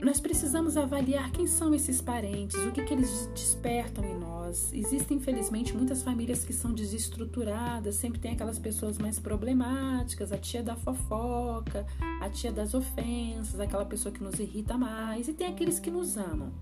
Nós 0.00 0.20
precisamos 0.20 0.76
avaliar 0.76 1.30
quem 1.30 1.46
são 1.46 1.74
esses 1.74 2.02
parentes, 2.02 2.56
o 2.64 2.70
que, 2.70 2.84
que 2.84 2.92
eles 2.92 3.30
despertam 3.34 4.04
em 4.04 4.18
nós. 4.18 4.70
Existem, 4.72 5.16
infelizmente, 5.16 5.74
muitas 5.74 6.02
famílias 6.02 6.44
que 6.44 6.52
são 6.52 6.72
desestruturadas, 6.72 7.94
sempre 7.94 8.20
tem 8.20 8.32
aquelas 8.32 8.58
pessoas 8.58 8.98
mais 8.98 9.18
problemáticas, 9.18 10.32
a 10.32 10.38
tia 10.38 10.62
da 10.62 10.76
fofoca, 10.76 11.86
a 12.20 12.28
tia 12.28 12.52
das 12.52 12.74
ofensas, 12.74 13.58
aquela 13.58 13.86
pessoa 13.86 14.12
que 14.12 14.22
nos 14.22 14.38
irrita 14.38 14.76
mais, 14.76 15.28
e 15.28 15.32
tem 15.32 15.48
aqueles 15.48 15.78
que 15.78 15.90
nos 15.90 16.16
amam. 16.16 16.52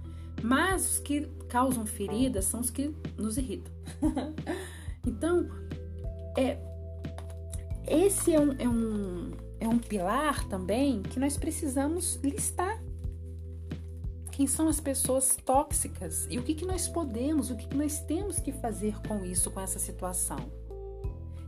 Mas 0.43 0.93
os 0.93 0.99
que 0.99 1.27
causam 1.49 1.85
feridas 1.87 2.45
são 2.45 2.61
os 2.61 2.71
que 2.71 2.95
nos 3.17 3.37
irritam. 3.37 3.73
então, 5.05 5.49
é, 6.37 6.59
esse 7.87 8.33
é 8.33 8.41
um, 8.41 8.53
é, 8.53 8.69
um, 8.69 9.31
é 9.61 9.69
um 9.69 9.79
pilar 9.79 10.47
também 10.49 11.03
que 11.03 11.19
nós 11.19 11.37
precisamos 11.37 12.17
listar. 12.23 12.84
Quem 14.35 14.49
são 14.49 14.67
as 14.67 14.81
pessoas 14.81 15.37
tóxicas 15.37 16.27
e 16.29 16.41
o 16.41 16.43
que, 16.43 16.55
que 16.55 16.67
nós 16.67 16.89
podemos, 16.89 17.51
o 17.51 17.57
que, 17.57 17.69
que 17.69 17.77
nós 17.77 18.01
temos 18.01 18.41
que 18.41 18.51
fazer 18.51 19.01
com 19.07 19.25
isso, 19.25 19.49
com 19.49 19.61
essa 19.61 19.79
situação. 19.79 20.51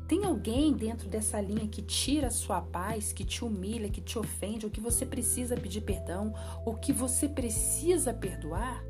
Tem 0.06 0.24
alguém 0.24 0.72
dentro 0.72 1.08
dessa 1.08 1.40
linha 1.40 1.66
que 1.66 1.82
tira 1.82 2.28
a 2.28 2.30
sua 2.30 2.60
paz, 2.60 3.12
que 3.12 3.24
te 3.24 3.44
humilha, 3.44 3.90
que 3.90 4.00
te 4.00 4.16
ofende, 4.16 4.66
ou 4.66 4.70
que 4.70 4.80
você 4.80 5.04
precisa 5.04 5.56
pedir 5.56 5.80
perdão, 5.80 6.32
ou 6.64 6.76
que 6.76 6.92
você 6.92 7.28
precisa 7.28 8.14
perdoar? 8.14 8.84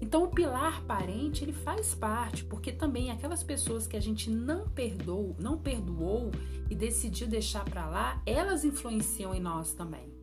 Então 0.00 0.24
o 0.24 0.28
pilar 0.28 0.82
parente, 0.86 1.44
ele 1.44 1.52
faz 1.52 1.94
parte, 1.94 2.46
porque 2.46 2.72
também 2.72 3.10
aquelas 3.10 3.42
pessoas 3.42 3.86
que 3.86 3.98
a 3.98 4.00
gente 4.00 4.30
não 4.30 4.70
perdoou, 4.70 5.36
não 5.38 5.58
perdoou 5.58 6.30
e 6.70 6.74
decidiu 6.74 7.28
deixar 7.28 7.66
para 7.66 7.86
lá, 7.86 8.22
elas 8.24 8.64
influenciam 8.64 9.34
em 9.34 9.40
nós 9.40 9.74
também. 9.74 10.15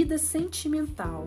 Vida 0.00 0.16
sentimental. 0.16 1.24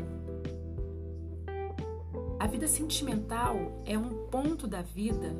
A 2.39 2.47
vida 2.47 2.69
sentimental 2.69 3.83
é 3.85 3.97
um 3.97 4.27
ponto 4.27 4.65
da 4.65 4.81
vida 4.81 5.35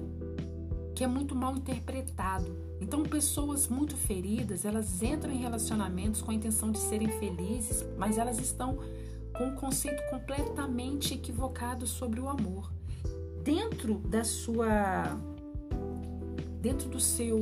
que 0.94 1.02
é 1.02 1.08
muito 1.08 1.34
mal 1.34 1.56
interpretado. 1.56 2.54
Então, 2.82 3.04
pessoas 3.04 3.70
muito 3.70 3.96
feridas, 3.96 4.66
elas 4.66 5.02
entram 5.02 5.32
em 5.32 5.38
relacionamentos 5.38 6.22
com 6.22 6.32
a 6.32 6.34
intenção 6.34 6.74
de 6.74 6.80
serem 6.80 7.08
felizes, 7.08 7.86
mas 7.98 8.18
elas 8.18 8.38
estão 8.38 8.80
com 9.38 9.46
um 9.46 9.56
conceito 9.56 10.04
completamente 10.10 11.14
equivocado 11.14 11.88
sobre 11.88 12.20
o 12.20 12.28
amor. 12.28 12.70
Dentro 13.42 14.00
da 14.00 14.26
sua 14.26 15.18
dentro 16.60 16.90
do 16.90 17.00
seu 17.00 17.40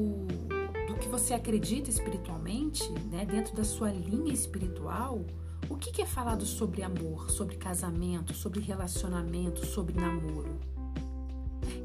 do 0.88 0.94
que 1.00 1.08
você 1.08 1.34
acredita 1.34 1.90
espiritualmente, 1.90 2.88
né, 3.10 3.26
dentro 3.26 3.56
da 3.56 3.64
sua 3.64 3.90
linha 3.90 4.32
espiritual, 4.32 5.26
o 5.68 5.76
que 5.76 6.02
é 6.02 6.06
falado 6.06 6.46
sobre 6.46 6.84
amor, 6.84 7.30
sobre 7.30 7.58
casamento, 7.58 8.34
sobre 8.34 8.60
relacionamento, 8.62 9.66
sobre 9.66 10.00
namoro? 10.00 10.60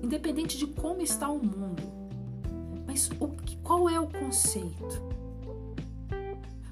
Independente 0.03 0.57
de 0.57 0.67
como 0.67 1.03
está 1.03 1.29
o 1.29 1.45
mundo, 1.45 1.83
mas 2.87 3.11
o 3.19 3.29
que, 3.29 3.57
qual 3.57 3.89
é 3.89 3.99
o 3.99 4.07
conceito? 4.07 5.03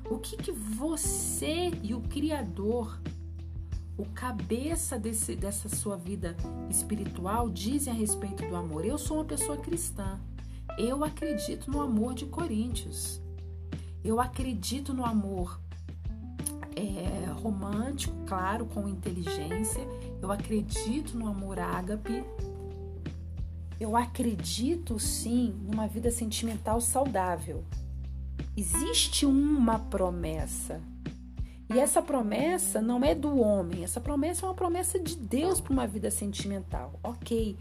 O 0.08 0.18
que, 0.18 0.36
que 0.36 0.52
você 0.52 1.70
e 1.82 1.94
o 1.94 2.00
Criador, 2.02 3.00
o 3.96 4.04
cabeça 4.04 4.98
desse, 4.98 5.34
dessa 5.34 5.68
sua 5.68 5.96
vida 5.96 6.36
espiritual, 6.68 7.48
dizem 7.48 7.92
a 7.92 7.96
respeito 7.96 8.46
do 8.46 8.54
amor? 8.54 8.84
Eu 8.84 8.98
sou 8.98 9.16
uma 9.18 9.24
pessoa 9.24 9.56
cristã. 9.56 10.20
Eu 10.78 11.02
acredito 11.02 11.70
no 11.70 11.80
amor 11.80 12.14
de 12.14 12.26
Coríntios. 12.26 13.20
Eu 14.04 14.20
acredito 14.20 14.92
no 14.92 15.04
amor 15.04 15.61
é, 16.76 17.30
romântico, 17.32 18.14
claro, 18.26 18.66
com 18.66 18.88
inteligência. 18.88 19.86
Eu 20.20 20.30
acredito 20.30 21.16
no 21.16 21.26
amor 21.26 21.58
ágape. 21.58 22.24
Eu 23.78 23.96
acredito 23.96 24.98
sim 24.98 25.54
numa 25.62 25.86
vida 25.86 26.10
sentimental 26.10 26.80
saudável. 26.80 27.64
Existe 28.56 29.26
uma 29.26 29.78
promessa. 29.78 30.80
E 31.72 31.78
essa 31.78 32.02
promessa 32.02 32.82
não 32.82 33.02
é 33.02 33.14
do 33.14 33.38
homem, 33.38 33.82
essa 33.82 33.98
promessa 33.98 34.44
é 34.44 34.48
uma 34.48 34.54
promessa 34.54 34.98
de 34.98 35.16
Deus 35.16 35.58
para 35.58 35.72
uma 35.72 35.86
vida 35.86 36.10
sentimental. 36.10 37.00
Ok, 37.02 37.56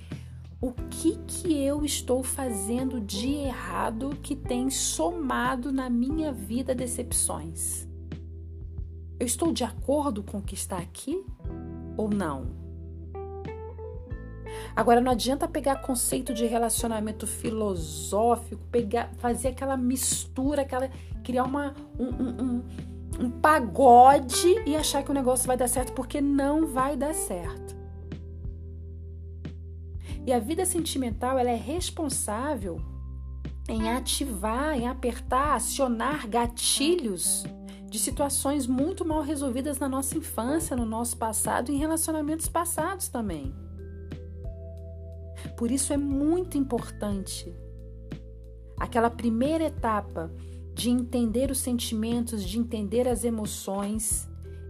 o 0.59 0.73
que 0.73 1.17
que 1.25 1.57
eu 1.57 1.85
estou 1.85 2.21
fazendo 2.21 2.99
de 2.99 3.33
errado 3.33 4.17
que 4.21 4.35
tem 4.35 4.69
somado 4.69 5.71
na 5.71 5.89
minha 5.89 6.33
vida 6.33 6.75
decepções? 6.75 7.87
Eu 9.21 9.27
estou 9.27 9.51
de 9.51 9.63
acordo 9.63 10.23
com 10.23 10.39
o 10.39 10.41
que 10.41 10.55
está 10.55 10.79
aqui 10.79 11.23
ou 11.95 12.09
não? 12.09 12.47
Agora 14.75 14.99
não 14.99 15.11
adianta 15.11 15.47
pegar 15.47 15.75
conceito 15.75 16.33
de 16.33 16.47
relacionamento 16.47 17.27
filosófico, 17.27 18.59
pegar, 18.71 19.11
fazer 19.19 19.49
aquela 19.49 19.77
mistura, 19.77 20.63
aquela 20.63 20.89
criar 21.23 21.43
uma 21.43 21.75
um, 21.99 22.05
um, 22.05 22.41
um, 22.41 22.63
um 23.25 23.29
pagode 23.29 24.47
e 24.65 24.75
achar 24.75 25.03
que 25.03 25.11
o 25.11 25.13
negócio 25.13 25.45
vai 25.45 25.55
dar 25.55 25.67
certo 25.67 25.93
porque 25.93 26.19
não 26.19 26.65
vai 26.65 26.97
dar 26.97 27.13
certo. 27.13 27.75
E 30.25 30.33
a 30.33 30.39
vida 30.39 30.65
sentimental 30.65 31.37
ela 31.37 31.51
é 31.51 31.55
responsável 31.55 32.81
em 33.69 33.87
ativar, 33.87 34.75
em 34.75 34.87
apertar, 34.87 35.53
acionar 35.57 36.27
gatilhos 36.27 37.45
de 37.91 37.99
situações 37.99 38.67
muito 38.67 39.03
mal 39.03 39.21
resolvidas 39.21 39.77
na 39.77 39.89
nossa 39.89 40.17
infância, 40.17 40.77
no 40.77 40.85
nosso 40.85 41.17
passado 41.17 41.69
e 41.69 41.75
em 41.75 41.77
relacionamentos 41.77 42.47
passados 42.47 43.09
também. 43.09 43.53
Por 45.57 45.69
isso 45.69 45.91
é 45.91 45.97
muito 45.97 46.57
importante 46.57 47.53
aquela 48.77 49.09
primeira 49.09 49.65
etapa 49.65 50.31
de 50.73 50.89
entender 50.89 51.51
os 51.51 51.59
sentimentos, 51.59 52.45
de 52.45 52.57
entender 52.57 53.09
as 53.09 53.25
emoções. 53.25 54.25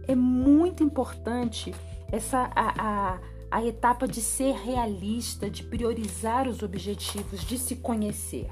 É 0.08 0.16
muito 0.16 0.82
importante 0.82 1.72
essa 2.10 2.50
a, 2.56 3.14
a, 3.14 3.20
a 3.52 3.64
etapa 3.64 4.08
de 4.08 4.20
ser 4.20 4.56
realista, 4.56 5.48
de 5.48 5.62
priorizar 5.62 6.48
os 6.48 6.60
objetivos, 6.60 7.44
de 7.44 7.56
se 7.56 7.76
conhecer 7.76 8.50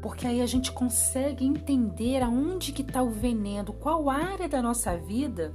porque 0.00 0.26
aí 0.26 0.40
a 0.40 0.46
gente 0.46 0.70
consegue 0.70 1.44
entender 1.44 2.22
aonde 2.22 2.72
que 2.72 2.82
está 2.82 3.02
o 3.02 3.10
veneno, 3.10 3.72
qual 3.72 4.08
área 4.08 4.48
da 4.48 4.62
nossa 4.62 4.96
vida 4.96 5.52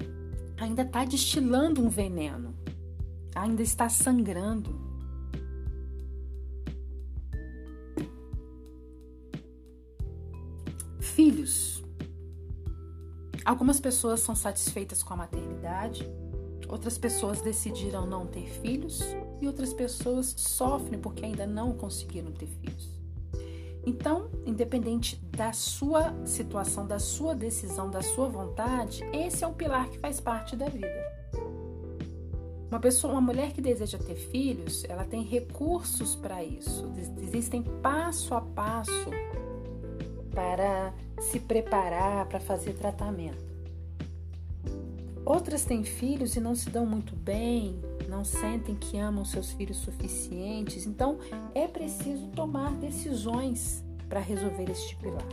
ainda 0.57 0.81
está 0.81 1.05
destilando 1.05 1.81
um 1.81 1.89
veneno, 1.89 2.53
ainda 3.35 3.61
está 3.61 3.87
sangrando. 3.89 4.81
Filhos. 10.99 11.83
Algumas 13.45 13.79
pessoas 13.79 14.21
são 14.21 14.35
satisfeitas 14.35 15.03
com 15.03 15.13
a 15.13 15.17
maternidade, 15.17 16.09
outras 16.67 16.97
pessoas 16.97 17.41
decidiram 17.41 18.05
não 18.05 18.25
ter 18.25 18.49
filhos 18.49 19.01
e 19.41 19.47
outras 19.47 19.73
pessoas 19.73 20.33
sofrem 20.37 20.99
porque 20.99 21.25
ainda 21.25 21.45
não 21.45 21.73
conseguiram 21.73 22.31
ter 22.31 22.47
filhos. 22.47 23.02
Então, 23.85 24.29
independente 24.45 25.17
da 25.25 25.51
sua 25.51 26.13
situação, 26.25 26.87
da 26.87 26.99
sua 26.99 27.35
decisão, 27.35 27.89
da 27.89 28.01
sua 28.01 28.29
vontade, 28.29 29.03
esse 29.11 29.43
é 29.43 29.47
um 29.47 29.53
pilar 29.53 29.89
que 29.89 29.99
faz 29.99 30.21
parte 30.21 30.55
da 30.55 30.69
vida. 30.69 31.23
Uma 32.71 32.79
pessoa, 32.79 33.13
uma 33.13 33.21
mulher 33.21 33.51
que 33.51 33.61
deseja 33.61 33.97
ter 33.99 34.15
filhos, 34.15 34.83
ela 34.85 35.03
tem 35.03 35.21
recursos 35.21 36.15
para 36.15 36.43
isso. 36.43 36.91
Existem 37.21 37.61
passo 37.61 38.33
a 38.33 38.41
passo 38.41 39.11
para 40.33 40.93
se 41.19 41.39
preparar 41.39 42.25
para 42.27 42.39
fazer 42.39 42.73
tratamento. 42.73 43.53
Outras 45.25 45.63
têm 45.63 45.83
filhos 45.83 46.35
e 46.35 46.39
não 46.39 46.55
se 46.55 46.69
dão 46.69 46.85
muito 46.85 47.15
bem, 47.15 47.79
não 48.13 48.23
sentem 48.23 48.75
que 48.75 48.99
amam 48.99 49.25
seus 49.25 49.51
filhos 49.51 49.77
suficientes. 49.77 50.85
Então, 50.85 51.17
é 51.55 51.67
preciso 51.67 52.27
tomar 52.27 52.71
decisões 52.75 53.83
para 54.07 54.19
resolver 54.19 54.69
este 54.69 54.95
pilar. 54.97 55.27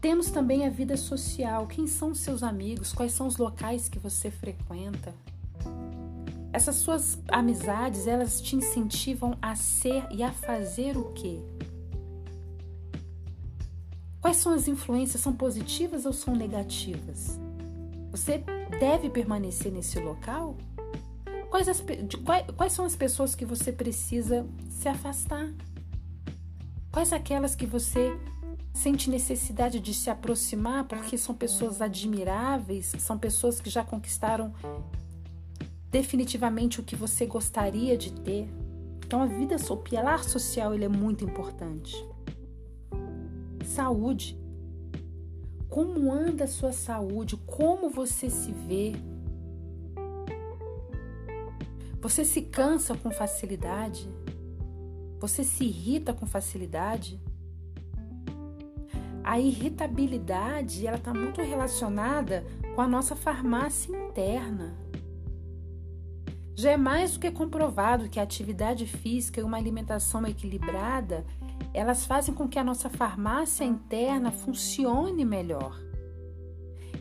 Temos 0.00 0.30
também 0.30 0.66
a 0.66 0.70
vida 0.70 0.96
social. 0.96 1.66
Quem 1.66 1.86
são 1.86 2.14
seus 2.14 2.42
amigos? 2.42 2.90
Quais 2.90 3.12
são 3.12 3.26
os 3.26 3.36
locais 3.36 3.86
que 3.86 3.98
você 3.98 4.30
frequenta? 4.30 5.14
Essas 6.54 6.76
suas 6.76 7.18
amizades, 7.28 8.06
elas 8.06 8.40
te 8.40 8.56
incentivam 8.56 9.36
a 9.42 9.54
ser 9.54 10.04
e 10.10 10.22
a 10.22 10.32
fazer 10.32 10.96
o 10.96 11.12
quê? 11.12 11.38
Quais 14.22 14.38
são 14.38 14.54
as 14.54 14.66
influências? 14.66 15.20
São 15.20 15.34
positivas 15.34 16.06
ou 16.06 16.14
são 16.14 16.34
negativas? 16.34 17.38
Você 18.10 18.42
deve 18.80 19.10
permanecer 19.10 19.70
nesse 19.70 20.00
local? 20.00 20.56
Quais, 21.50 21.68
as, 21.68 21.84
de, 22.08 22.16
quais, 22.16 22.46
quais 22.56 22.72
são 22.72 22.86
as 22.86 22.96
pessoas 22.96 23.34
que 23.34 23.44
você 23.44 23.70
precisa 23.70 24.46
se 24.70 24.88
afastar? 24.88 25.52
Quais 26.90 27.12
aquelas 27.12 27.54
que 27.54 27.66
você 27.66 28.18
sente 28.72 29.10
necessidade 29.10 29.78
de 29.78 29.92
se 29.92 30.08
aproximar 30.08 30.84
porque 30.84 31.18
são 31.18 31.34
pessoas 31.34 31.82
admiráveis, 31.82 32.92
são 32.98 33.18
pessoas 33.18 33.60
que 33.60 33.68
já 33.68 33.84
conquistaram 33.84 34.54
definitivamente 35.90 36.80
o 36.80 36.82
que 36.82 36.96
você 36.96 37.26
gostaria 37.26 37.98
de 37.98 38.12
ter? 38.12 38.48
Então 39.04 39.20
a 39.20 39.26
vida, 39.26 39.56
o 39.68 39.76
pilar 39.76 40.24
social 40.24 40.72
ele 40.72 40.84
é 40.84 40.88
muito 40.88 41.24
importante. 41.24 41.94
Saúde. 43.66 44.39
Como 45.70 46.12
anda 46.12 46.44
a 46.44 46.48
sua 46.48 46.72
saúde? 46.72 47.36
Como 47.46 47.88
você 47.88 48.28
se 48.28 48.50
vê? 48.50 48.92
Você 52.00 52.24
se 52.24 52.42
cansa 52.42 52.96
com 52.96 53.10
facilidade? 53.12 54.10
Você 55.20 55.44
se 55.44 55.64
irrita 55.64 56.12
com 56.12 56.26
facilidade? 56.26 57.20
A 59.22 59.38
irritabilidade 59.38 60.86
ela 60.88 60.96
está 60.96 61.14
muito 61.14 61.40
relacionada 61.40 62.44
com 62.74 62.80
a 62.80 62.88
nossa 62.88 63.14
farmácia 63.14 63.96
interna. 63.96 64.74
Já 66.56 66.72
é 66.72 66.76
mais 66.76 67.12
do 67.12 67.20
que 67.20 67.30
comprovado 67.30 68.08
que 68.08 68.18
a 68.18 68.24
atividade 68.24 68.86
física 68.86 69.40
e 69.40 69.44
uma 69.44 69.56
alimentação 69.56 70.26
equilibrada 70.26 71.24
elas 71.72 72.04
fazem 72.04 72.34
com 72.34 72.48
que 72.48 72.58
a 72.58 72.64
nossa 72.64 72.88
farmácia 72.88 73.64
interna 73.64 74.30
funcione 74.30 75.24
melhor. 75.24 75.80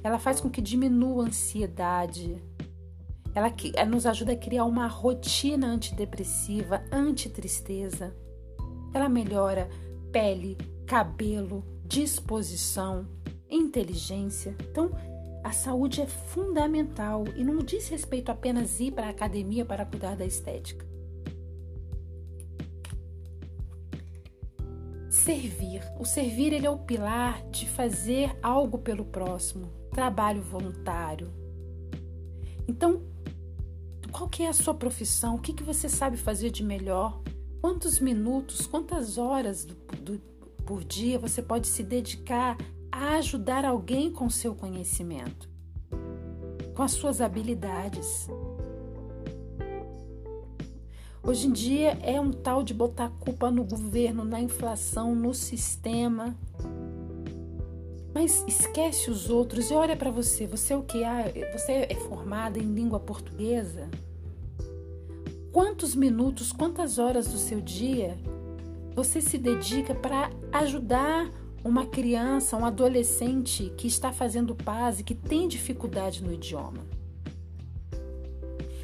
Ela 0.04 0.20
faz 0.20 0.40
com 0.40 0.50
que 0.50 0.62
diminua 0.62 1.24
a 1.24 1.28
ansiedade. 1.28 2.42
Ela 3.34 3.54
nos 3.86 4.06
ajuda 4.06 4.34
a 4.34 4.38
criar 4.38 4.66
uma 4.66 4.88
rotina 4.88 5.68
antidepressiva, 5.68 6.84
antitristeza. 6.92 8.16
Ela 8.94 9.10
melhora 9.10 9.70
pele, 10.12 10.58
cabelo, 10.86 11.64
disposição, 11.86 13.08
inteligência. 13.50 14.56
Então, 14.72 14.92
a 15.44 15.52
saúde 15.52 16.02
é 16.02 16.06
fundamental 16.06 17.26
e 17.36 17.44
não 17.44 17.58
diz 17.60 17.88
respeito 17.88 18.32
apenas 18.32 18.80
ir 18.80 18.92
para 18.92 19.08
a 19.08 19.12
academia 19.12 19.66
para 19.66 19.86
cuidar 19.86 20.16
da 20.16 20.26
estética. 20.26 20.89
Servir. 25.30 25.84
O 26.00 26.06
servir 26.06 26.54
ele 26.54 26.66
é 26.66 26.70
o 26.72 26.80
pilar 26.80 27.48
de 27.52 27.70
fazer 27.70 28.36
algo 28.42 28.80
pelo 28.80 29.06
próximo, 29.06 29.72
trabalho 29.92 30.42
voluntário. 30.42 31.32
Então, 32.68 33.04
qual 34.12 34.28
que 34.28 34.42
é 34.42 34.48
a 34.48 34.54
sua 34.54 34.74
profissão? 34.74 35.36
O 35.36 35.40
que, 35.40 35.54
que 35.54 35.62
você 35.62 35.88
sabe 35.88 36.18
fazer 36.18 36.50
de 36.50 36.64
melhor? 36.64 37.22
Quantos 37.62 38.00
minutos, 38.00 38.66
quantas 38.66 39.20
horas 39.20 39.66
do, 39.66 39.76
do, 40.02 40.20
por 40.66 40.84
dia 40.84 41.20
você 41.20 41.44
pode 41.44 41.68
se 41.68 41.84
dedicar 41.84 42.58
a 42.92 43.18
ajudar 43.18 43.66
alguém 43.66 44.12
com 44.12 44.32
seu 44.32 44.56
conhecimento, 44.56 45.48
com 46.74 46.82
as 46.82 46.94
suas 46.94 47.22
habilidades? 47.22 48.28
Hoje 51.22 51.48
em 51.48 51.52
dia 51.52 52.00
é 52.02 52.20
um 52.20 52.32
tal 52.32 52.64
de 52.64 52.74
botar 52.74 53.10
culpa 53.20 53.52
no 53.52 53.64
governo, 53.64 54.24
na 54.24 54.40
inflação, 54.40 55.14
no 55.14 55.34
sistema. 55.34 56.36
Mas 58.14 58.44
esquece 58.48 59.12
os 59.12 59.30
outros 59.30 59.70
e 59.70 59.74
olha 59.74 59.96
para 59.96 60.10
você. 60.10 60.48
Você 60.48 60.74
é 60.74 60.78
o 60.78 60.82
que? 60.82 61.04
Ah, 61.04 61.26
você 61.52 61.88
é 61.90 61.96
formada 61.96 62.58
em 62.58 62.74
língua 62.74 63.00
portuguesa? 63.00 63.90
Quantos 65.52 65.94
minutos, 65.94 66.54
quantas 66.54 66.98
horas 66.98 67.28
do 67.28 67.38
seu 67.38 67.60
dia 67.60 68.18
você 68.96 69.20
se 69.20 69.38
dedica 69.38 69.94
para 69.94 70.30
ajudar 70.54 71.30
uma 71.64 71.86
criança, 71.86 72.56
um 72.56 72.66
adolescente 72.66 73.72
que 73.78 73.88
está 73.88 74.12
fazendo 74.12 74.56
paz 74.56 75.00
e 75.00 75.04
que 75.04 75.14
tem 75.14 75.48
dificuldade 75.48 76.24
no 76.24 76.34
idioma? 76.34 76.99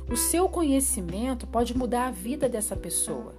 O 0.10 0.16
seu 0.16 0.48
conhecimento 0.48 1.48
pode 1.48 1.76
mudar 1.76 2.08
a 2.08 2.12
vida 2.12 2.48
dessa 2.48 2.76
pessoa. 2.76 3.34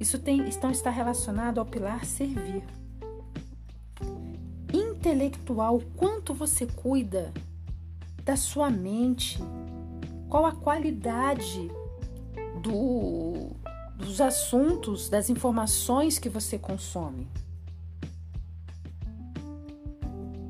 Isso 0.00 0.18
tem, 0.18 0.40
então 0.48 0.70
está 0.70 0.90
relacionado 0.90 1.58
ao 1.58 1.66
pilar 1.66 2.04
servir. 2.04 2.64
Intelectual, 4.72 5.80
quanto 5.96 6.32
você 6.32 6.66
cuida 6.66 7.32
da 8.24 8.36
sua 8.36 8.70
mente? 8.70 9.38
Qual 10.28 10.46
a 10.46 10.52
qualidade 10.52 11.70
do, 12.62 13.50
dos 13.96 14.20
assuntos, 14.20 15.08
das 15.08 15.28
informações 15.28 16.18
que 16.18 16.28
você 16.28 16.58
consome? 16.58 17.28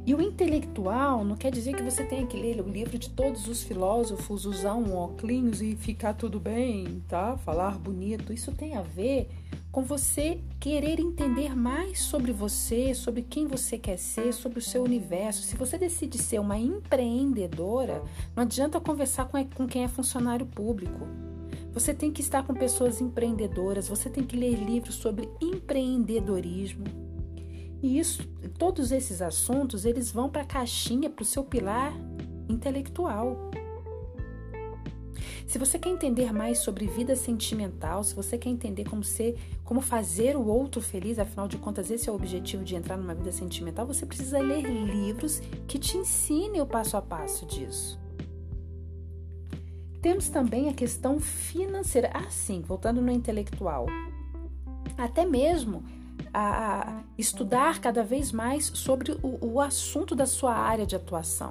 E 0.05 0.15
o 0.15 0.21
intelectual 0.21 1.25
não 1.25 1.37
quer 1.37 1.53
dizer 1.53 1.77
que 1.77 1.83
você 1.83 2.03
tenha 2.03 2.27
que 2.27 2.37
ler 2.37 2.61
o 2.61 2.69
livro 2.69 2.99
de 2.99 3.09
todos 3.09 3.47
os 3.47 3.63
filósofos, 3.63 4.45
usar 4.45 4.75
um 4.75 4.97
óculos 4.97 5.63
e 5.63 5.77
ficar 5.77 6.15
tudo 6.15 6.41
bem, 6.41 7.05
tá? 7.09 7.37
Falar 7.37 7.79
bonito. 7.79 8.33
Isso 8.33 8.51
tem 8.51 8.75
a 8.75 8.83
ver 8.83 9.29
com 9.71 9.83
você 9.85 10.41
querer 10.59 10.99
entender 10.99 11.55
mais 11.55 12.01
sobre 12.01 12.33
você, 12.33 12.95
sobre 12.95 13.23
quem 13.23 13.47
você 13.47 13.79
quer 13.79 13.97
ser, 13.97 14.35
sobre 14.35 14.59
o 14.59 14.63
seu 14.63 14.83
universo. 14.83 15.43
Se 15.43 15.55
você 15.57 15.79
decide 15.79 16.19
ser 16.19 16.41
uma 16.41 16.59
empreendedora, 16.59 18.03
não 18.35 18.43
adianta 18.43 18.81
conversar 18.81 19.27
com, 19.27 19.69
quem 19.69 19.85
é 19.85 19.89
funcionário 19.89 20.47
público. 20.47 21.07
Você 21.73 21.95
tem 21.95 22.11
que 22.11 22.21
estar 22.21 22.43
com 22.43 22.53
pessoas 22.53 23.01
empreendedoras, 23.01 23.89
você 23.89 24.11
tem 24.11 24.25
que 24.25 24.37
ler 24.37 24.57
livros 24.57 24.97
sobre 24.97 25.29
empreendedorismo. 25.41 27.02
E 27.83 27.99
isso, 27.99 28.23
todos 28.59 28.93
esses 28.93 29.21
assuntos, 29.21 29.85
eles 29.85 30.13
vão 30.13 30.29
para 30.29 30.43
a 30.43 30.47
caixinha, 30.47 31.11
para 31.11 31.23
o 31.23 31.27
seu 31.27 31.43
pilar 31.43 31.93
intelectual. 32.49 33.51
Se 35.47 35.59
você 35.59 35.79
quer 35.79 35.91
entender 35.91 36.33
mais 36.33 36.59
sobre 36.59 36.87
vida 36.87 37.17
sentimental, 37.17 38.05
se 38.05 38.15
você 38.15 38.39
quer 38.39 38.49
entender 38.49 38.85
como 38.85 39.03
ser, 39.03 39.37
como 39.65 39.81
fazer 39.81 40.37
o 40.37 40.47
outro 40.47 40.81
feliz, 40.81 41.19
afinal 41.19 41.49
de 41.49 41.59
contas 41.59 41.91
esse 41.91 42.09
é 42.09 42.13
o 42.13 42.15
objetivo 42.15 42.65
de 42.65 42.77
entrar 42.77 42.97
numa 42.97 43.15
vida 43.15 43.33
sentimental, 43.33 43.87
você 43.87 44.07
precisa 44.07 44.39
ler 44.39 44.63
livros 44.63 45.41
que 45.67 45.79
te 45.79 45.99
ensinem 45.99 46.61
o 46.61 46.67
passo 46.67 46.97
a 46.97 47.03
passo 47.03 47.45
disso. 47.45 48.01
Temos 50.01 50.29
também 50.29 50.69
a 50.69 50.73
questão 50.73 51.21
financeira. 51.21 52.11
Ah, 52.15 52.31
sim, 52.31 52.61
voltando 52.61 53.03
no 53.03 53.11
intelectual. 53.13 53.87
Até 54.97 55.25
mesmo 55.25 55.85
a 56.33 57.03
estudar 57.19 57.81
cada 57.81 58.03
vez 58.03 58.33
mais 58.33 58.67
sobre 58.67 59.13
o, 59.23 59.55
o 59.55 59.61
assunto 59.61 60.15
da 60.15 60.27
sua 60.27 60.55
área 60.55 60.87
de 60.87 60.97
atuação. 60.97 61.51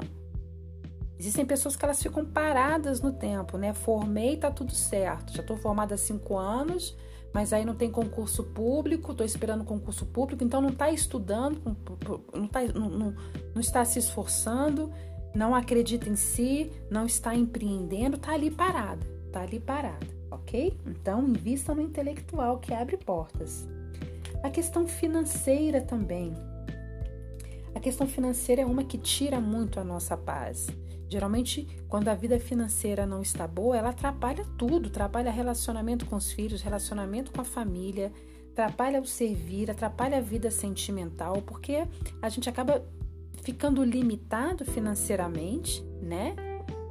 Existem 1.20 1.46
pessoas 1.46 1.76
que 1.76 1.86
elas 1.86 2.02
ficam 2.02 2.26
paradas 2.26 3.00
no 3.00 3.14
tempo, 3.14 3.56
né? 3.58 3.74
Formei, 3.74 4.38
tá 4.38 4.50
tudo 4.50 4.72
certo. 4.72 5.34
Já 5.34 5.42
estou 5.42 5.56
formada 5.56 5.94
há 5.94 5.98
cinco 5.98 6.36
anos, 6.36 6.98
mas 7.32 7.54
aí 7.54 7.64
não 7.64 7.76
tem 7.76 7.92
concurso 7.92 8.44
público, 8.44 9.12
estou 9.12 9.24
esperando 9.24 9.64
concurso 9.64 10.04
público, 10.08 10.44
então 10.44 10.60
não 10.60 10.70
está 10.70 10.90
estudando, 10.90 11.62
não, 12.34 12.48
tá, 12.48 12.64
não, 12.74 12.90
não, 12.90 13.16
não 13.54 13.62
está 13.62 13.86
se 13.86 14.00
esforçando, 14.00 14.92
não 15.36 15.54
acredita 15.54 16.10
em 16.10 16.16
si, 16.16 16.72
não 16.90 17.06
está 17.06 17.36
empreendendo, 17.36 18.16
está 18.16 18.34
ali 18.34 18.50
parada, 18.50 19.06
está 19.28 19.42
ali 19.42 19.60
parada, 19.60 20.08
ok? 20.32 20.76
Então 20.88 21.22
invista 21.28 21.76
no 21.76 21.82
intelectual 21.82 22.58
que 22.58 22.74
abre 22.74 22.98
portas. 22.98 23.68
A 24.44 24.50
questão 24.50 24.88
financeira 24.88 25.82
também. 25.82 26.34
A 27.76 27.80
questão 27.80 28.08
financeira 28.08 28.62
é 28.62 28.66
uma 28.66 28.84
que 28.84 28.98
tira 28.98 29.40
muito 29.40 29.80
a 29.80 29.84
nossa 29.84 30.18
paz. 30.18 30.68
Geralmente, 31.08 31.68
quando 31.88 32.08
a 32.08 32.16
vida 32.16 32.40
financeira 32.40 33.06
não 33.06 33.22
está 33.22 33.46
boa, 33.46 33.78
ela 33.78 33.90
atrapalha 33.90 34.46
tudo, 34.58 34.88
atrapalha 34.88 35.30
relacionamento 35.30 36.06
com 36.06 36.16
os 36.16 36.32
filhos, 36.32 36.62
relacionamento 36.62 37.32
com 37.32 37.42
a 37.42 37.44
família, 37.44 38.12
atrapalha 38.52 39.02
o 39.02 39.06
servir, 39.06 39.70
atrapalha 39.70 40.18
a 40.18 40.22
vida 40.22 40.50
sentimental, 40.50 41.42
porque 41.42 41.86
a 42.22 42.30
gente 42.30 42.50
acaba 42.50 42.84
ficando 43.44 43.84
limitado 43.84 44.64
financeiramente, 44.66 45.84
né? 46.02 46.36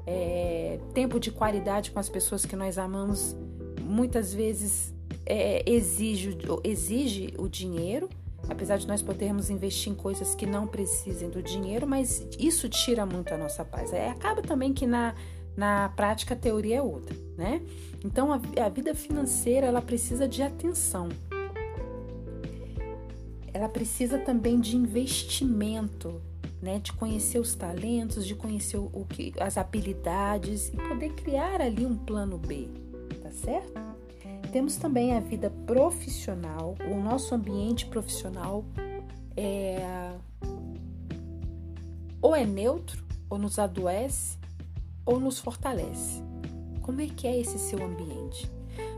É, 0.07 0.79
tempo 0.93 1.21
de 1.21 1.31
qualidade 1.31 1.91
com 1.91 1.99
as 1.99 2.09
pessoas 2.09 2.45
que 2.45 2.57
nós 2.57 2.79
amamos 2.79 3.37
muitas 3.81 4.35
vezes 4.35 4.95
é, 5.27 5.63
exige, 5.71 6.37
exige 6.65 7.35
o 7.39 7.49
dinheiro, 7.49 8.09
apesar 8.49 8.79
de 8.79 8.87
nós 8.87 9.03
podermos 9.03 9.51
investir 9.51 9.93
em 9.93 9.95
coisas 9.95 10.35
que 10.35 10.47
não 10.47 10.67
precisem 10.67 11.29
do 11.29 11.43
dinheiro, 11.43 11.87
mas 11.87 12.27
isso 12.39 12.69
tira 12.69 13.07
muito 13.07 13.33
a 13.33 13.39
nossa 13.39 13.65
paz. 13.65 13.93
É, 13.93 14.09
acaba 14.09 14.43
também 14.43 14.73
que 14.73 14.87
na, 14.87 15.15
na 15.57 15.89
prática 15.91 16.35
a 16.35 16.37
teoria 16.37 16.77
é 16.77 16.83
outra, 16.83 17.17
né? 17.37 17.63
Então 18.05 18.33
a, 18.33 18.41
a 18.65 18.69
vida 18.69 18.95
financeira 18.95 19.67
ela 19.67 19.83
precisa 19.83 20.27
de 20.27 20.43
atenção. 20.43 21.09
Ela 23.53 23.69
precisa 23.69 24.19
também 24.19 24.61
de 24.61 24.77
investimento, 24.77 26.23
né, 26.63 26.79
de 26.79 26.93
conhecer 26.93 27.39
os 27.39 27.55
talentos, 27.55 28.27
de 28.27 28.35
conhecer 28.35 28.77
o 28.77 29.05
que, 29.09 29.33
as 29.41 29.59
habilidades 29.59 30.69
e 30.69 30.77
poder 30.77 31.13
criar 31.15 31.61
ali 31.61 31.85
um 31.85 31.97
plano 31.97 32.39
B, 32.39 32.69
tá 33.23 33.31
certo? 33.33 33.90
Temos 34.53 34.77
também 34.77 35.15
a 35.15 35.21
vida 35.21 35.49
profissional, 35.65 36.75
o 36.91 37.01
nosso 37.01 37.35
ambiente 37.35 37.87
profissional 37.87 38.65
é 39.37 40.11
ou 42.21 42.37
é 42.37 42.45
neutro, 42.45 43.03
ou 43.31 43.39
nos 43.39 43.59
adoece, 43.59 44.37
ou 45.07 45.19
nos 45.19 45.39
fortalece. 45.39 46.23
Como 46.83 47.01
é 47.01 47.07
que 47.07 47.27
é 47.27 47.39
esse 47.39 47.59
seu 47.59 47.83
ambiente? 47.83 48.51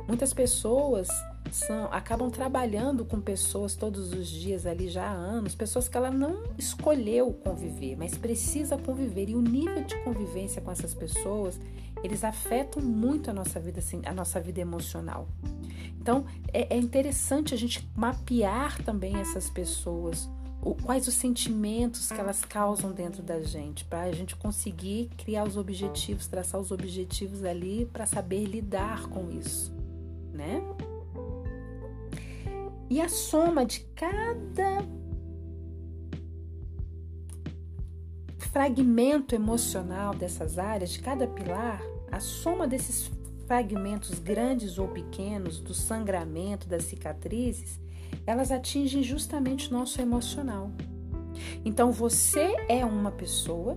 Muitas 0.09 0.33
pessoas 0.33 1.09
são, 1.53 1.85
acabam 1.93 2.31
trabalhando 2.31 3.05
com 3.05 3.21
pessoas 3.21 3.77
todos 3.77 4.13
os 4.13 4.27
dias 4.29 4.67
ali 4.67 4.89
já 4.89 5.05
há 5.05 5.13
anos, 5.13 5.55
pessoas 5.55 5.87
que 5.87 5.97
ela 5.97 6.11
não 6.11 6.43
escolheu 6.59 7.33
conviver, 7.33 7.97
mas 7.97 8.17
precisa 8.17 8.77
conviver. 8.77 9.29
E 9.29 9.37
o 9.37 9.41
nível 9.41 9.85
de 9.85 9.97
convivência 10.03 10.61
com 10.61 10.71
essas 10.71 10.95
pessoas, 10.95 11.61
eles 12.03 12.25
afetam 12.25 12.83
muito 12.83 13.31
a 13.31 13.33
nossa 13.33 13.61
vida, 13.61 13.79
assim, 13.79 14.03
a 14.05 14.13
nossa 14.13 14.41
vida 14.41 14.61
emocional. 14.61 15.29
Então, 16.01 16.25
é, 16.53 16.75
é 16.75 16.79
interessante 16.79 17.55
a 17.55 17.57
gente 17.57 17.89
mapear 17.95 18.83
também 18.83 19.17
essas 19.17 19.49
pessoas, 19.49 20.29
o, 20.61 20.75
quais 20.75 21.07
os 21.07 21.15
sentimentos 21.15 22.11
que 22.11 22.21
elas 22.21 22.45
causam 22.45 22.93
dentro 22.93 23.23
da 23.23 23.41
gente, 23.41 23.85
para 23.85 24.03
a 24.03 24.13
gente 24.13 24.35
conseguir 24.35 25.11
criar 25.17 25.45
os 25.45 25.57
objetivos, 25.57 26.27
traçar 26.27 26.61
os 26.61 26.73
objetivos 26.73 27.45
ali 27.45 27.87
para 27.93 28.05
saber 28.05 28.45
lidar 28.47 29.09
com 29.09 29.31
isso, 29.31 29.73
né? 30.33 30.61
E 32.91 33.01
a 33.01 33.09
soma 33.09 33.65
de 33.65 33.81
cada 33.95 34.85
fragmento 38.53 39.35
emocional 39.35 40.15
dessas 40.15 40.59
áreas, 40.59 40.91
de 40.91 40.99
cada 40.99 41.27
pilar, 41.27 41.81
a 42.13 42.21
soma 42.21 42.69
desses 42.69 43.11
fragmentos 43.47 44.19
grandes 44.19 44.79
ou 44.79 44.87
pequenos 44.87 45.59
do 45.59 45.73
sangramento, 45.73 46.69
das 46.69 46.85
cicatrizes, 46.85 47.81
elas 48.27 48.53
atingem 48.53 49.03
justamente 49.03 49.69
o 49.69 49.73
nosso 49.73 50.01
emocional. 50.01 50.71
Então 51.65 51.91
você 51.91 52.55
é 52.69 52.85
uma 52.85 53.11
pessoa, 53.11 53.77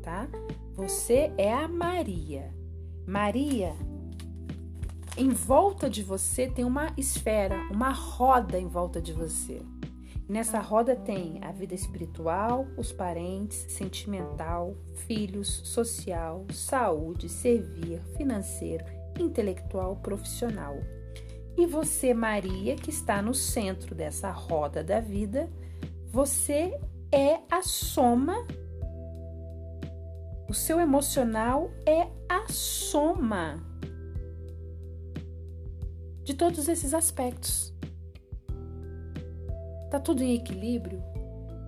tá? 0.00 0.28
Você 0.74 1.32
é 1.36 1.52
a 1.52 1.66
Maria. 1.66 2.54
Maria, 3.06 3.74
em 5.16 5.28
volta 5.30 5.90
de 5.90 6.02
você 6.02 6.48
tem 6.48 6.64
uma 6.64 6.92
esfera, 6.96 7.56
uma 7.70 7.90
roda 7.90 8.58
em 8.58 8.68
volta 8.68 9.02
de 9.02 9.12
você. 9.12 9.60
Nessa 10.32 10.60
roda 10.60 10.96
tem 10.96 11.40
a 11.42 11.52
vida 11.52 11.74
espiritual, 11.74 12.66
os 12.78 12.90
parentes, 12.90 13.66
sentimental, 13.68 14.74
filhos, 15.06 15.60
social, 15.62 16.46
saúde, 16.50 17.28
servir, 17.28 18.00
financeiro, 18.16 18.82
intelectual, 19.20 19.96
profissional. 19.96 20.74
E 21.54 21.66
você, 21.66 22.14
Maria, 22.14 22.76
que 22.76 22.88
está 22.88 23.20
no 23.20 23.34
centro 23.34 23.94
dessa 23.94 24.30
roda 24.30 24.82
da 24.82 25.00
vida, 25.00 25.50
você 26.08 26.80
é 27.12 27.40
a 27.50 27.60
soma. 27.60 28.46
O 30.48 30.54
seu 30.54 30.80
emocional 30.80 31.70
é 31.84 32.08
a 32.26 32.50
soma 32.50 33.62
de 36.24 36.32
todos 36.32 36.68
esses 36.68 36.94
aspectos. 36.94 37.71
Tá 39.92 40.00
tudo 40.00 40.22
em 40.22 40.34
equilíbrio? 40.34 41.02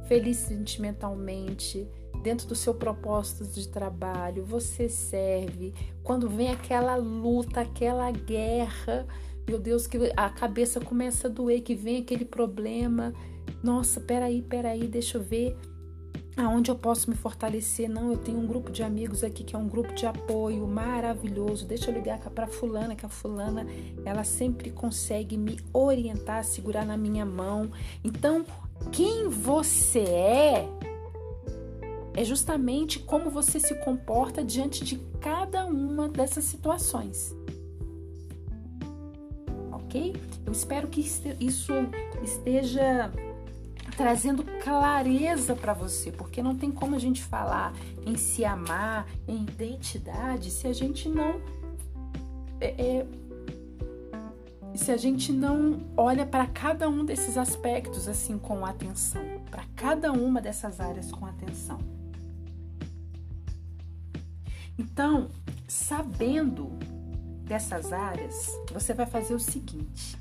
Feliz 0.08 0.38
sentimentalmente, 0.38 1.86
dentro 2.22 2.48
do 2.48 2.54
seu 2.54 2.72
propósito 2.72 3.44
de 3.44 3.68
trabalho, 3.68 4.46
você 4.46 4.88
serve. 4.88 5.74
Quando 6.02 6.26
vem 6.26 6.48
aquela 6.48 6.96
luta, 6.96 7.60
aquela 7.60 8.10
guerra, 8.10 9.06
meu 9.46 9.58
Deus, 9.58 9.86
que 9.86 9.98
a 10.16 10.30
cabeça 10.30 10.80
começa 10.80 11.28
a 11.28 11.30
doer, 11.30 11.60
que 11.60 11.74
vem 11.74 11.98
aquele 11.98 12.24
problema. 12.24 13.12
Nossa, 13.62 14.00
peraí, 14.00 14.40
peraí, 14.40 14.88
deixa 14.88 15.18
eu 15.18 15.22
ver 15.22 15.54
aonde 16.36 16.70
eu 16.70 16.74
posso 16.74 17.08
me 17.08 17.16
fortalecer. 17.16 17.88
Não, 17.88 18.10
eu 18.10 18.18
tenho 18.18 18.38
um 18.38 18.46
grupo 18.46 18.70
de 18.70 18.82
amigos 18.82 19.22
aqui 19.22 19.44
que 19.44 19.54
é 19.54 19.58
um 19.58 19.68
grupo 19.68 19.92
de 19.94 20.06
apoio 20.06 20.66
maravilhoso. 20.66 21.66
Deixa 21.66 21.90
eu 21.90 21.94
ligar 21.94 22.18
para 22.18 22.46
fulana, 22.46 22.94
que 22.94 23.06
a 23.06 23.08
fulana, 23.08 23.66
ela 24.04 24.24
sempre 24.24 24.70
consegue 24.70 25.36
me 25.36 25.58
orientar, 25.72 26.44
segurar 26.44 26.84
na 26.84 26.96
minha 26.96 27.24
mão. 27.24 27.70
Então, 28.02 28.44
quem 28.90 29.28
você 29.28 30.00
é 30.00 30.68
é 32.16 32.24
justamente 32.24 33.00
como 33.00 33.28
você 33.28 33.58
se 33.58 33.74
comporta 33.76 34.44
diante 34.44 34.84
de 34.84 34.98
cada 35.20 35.66
uma 35.66 36.08
dessas 36.08 36.44
situações. 36.44 37.34
OK? 39.72 40.14
Eu 40.46 40.52
espero 40.52 40.86
que 40.86 41.00
isso 41.00 41.72
esteja 42.22 43.10
trazendo 43.96 44.44
clareza 44.62 45.54
para 45.54 45.72
você, 45.72 46.10
porque 46.10 46.42
não 46.42 46.56
tem 46.56 46.70
como 46.70 46.96
a 46.96 46.98
gente 46.98 47.22
falar 47.22 47.72
em 48.04 48.16
se 48.16 48.44
amar, 48.44 49.06
em 49.26 49.42
identidade, 49.42 50.50
se 50.50 50.66
a 50.66 50.72
gente 50.72 51.08
não 51.08 51.40
é, 52.60 52.66
é, 52.66 53.06
se 54.74 54.90
a 54.90 54.96
gente 54.96 55.32
não 55.32 55.80
olha 55.96 56.26
para 56.26 56.46
cada 56.46 56.88
um 56.88 57.04
desses 57.04 57.36
aspectos 57.38 58.08
assim 58.08 58.38
com 58.38 58.66
atenção, 58.66 59.22
para 59.50 59.64
cada 59.76 60.10
uma 60.12 60.40
dessas 60.40 60.80
áreas 60.80 61.12
com 61.12 61.24
atenção. 61.26 61.78
Então, 64.76 65.30
sabendo 65.68 66.70
dessas 67.44 67.92
áreas, 67.92 68.50
você 68.72 68.92
vai 68.92 69.06
fazer 69.06 69.34
o 69.34 69.40
seguinte: 69.40 70.16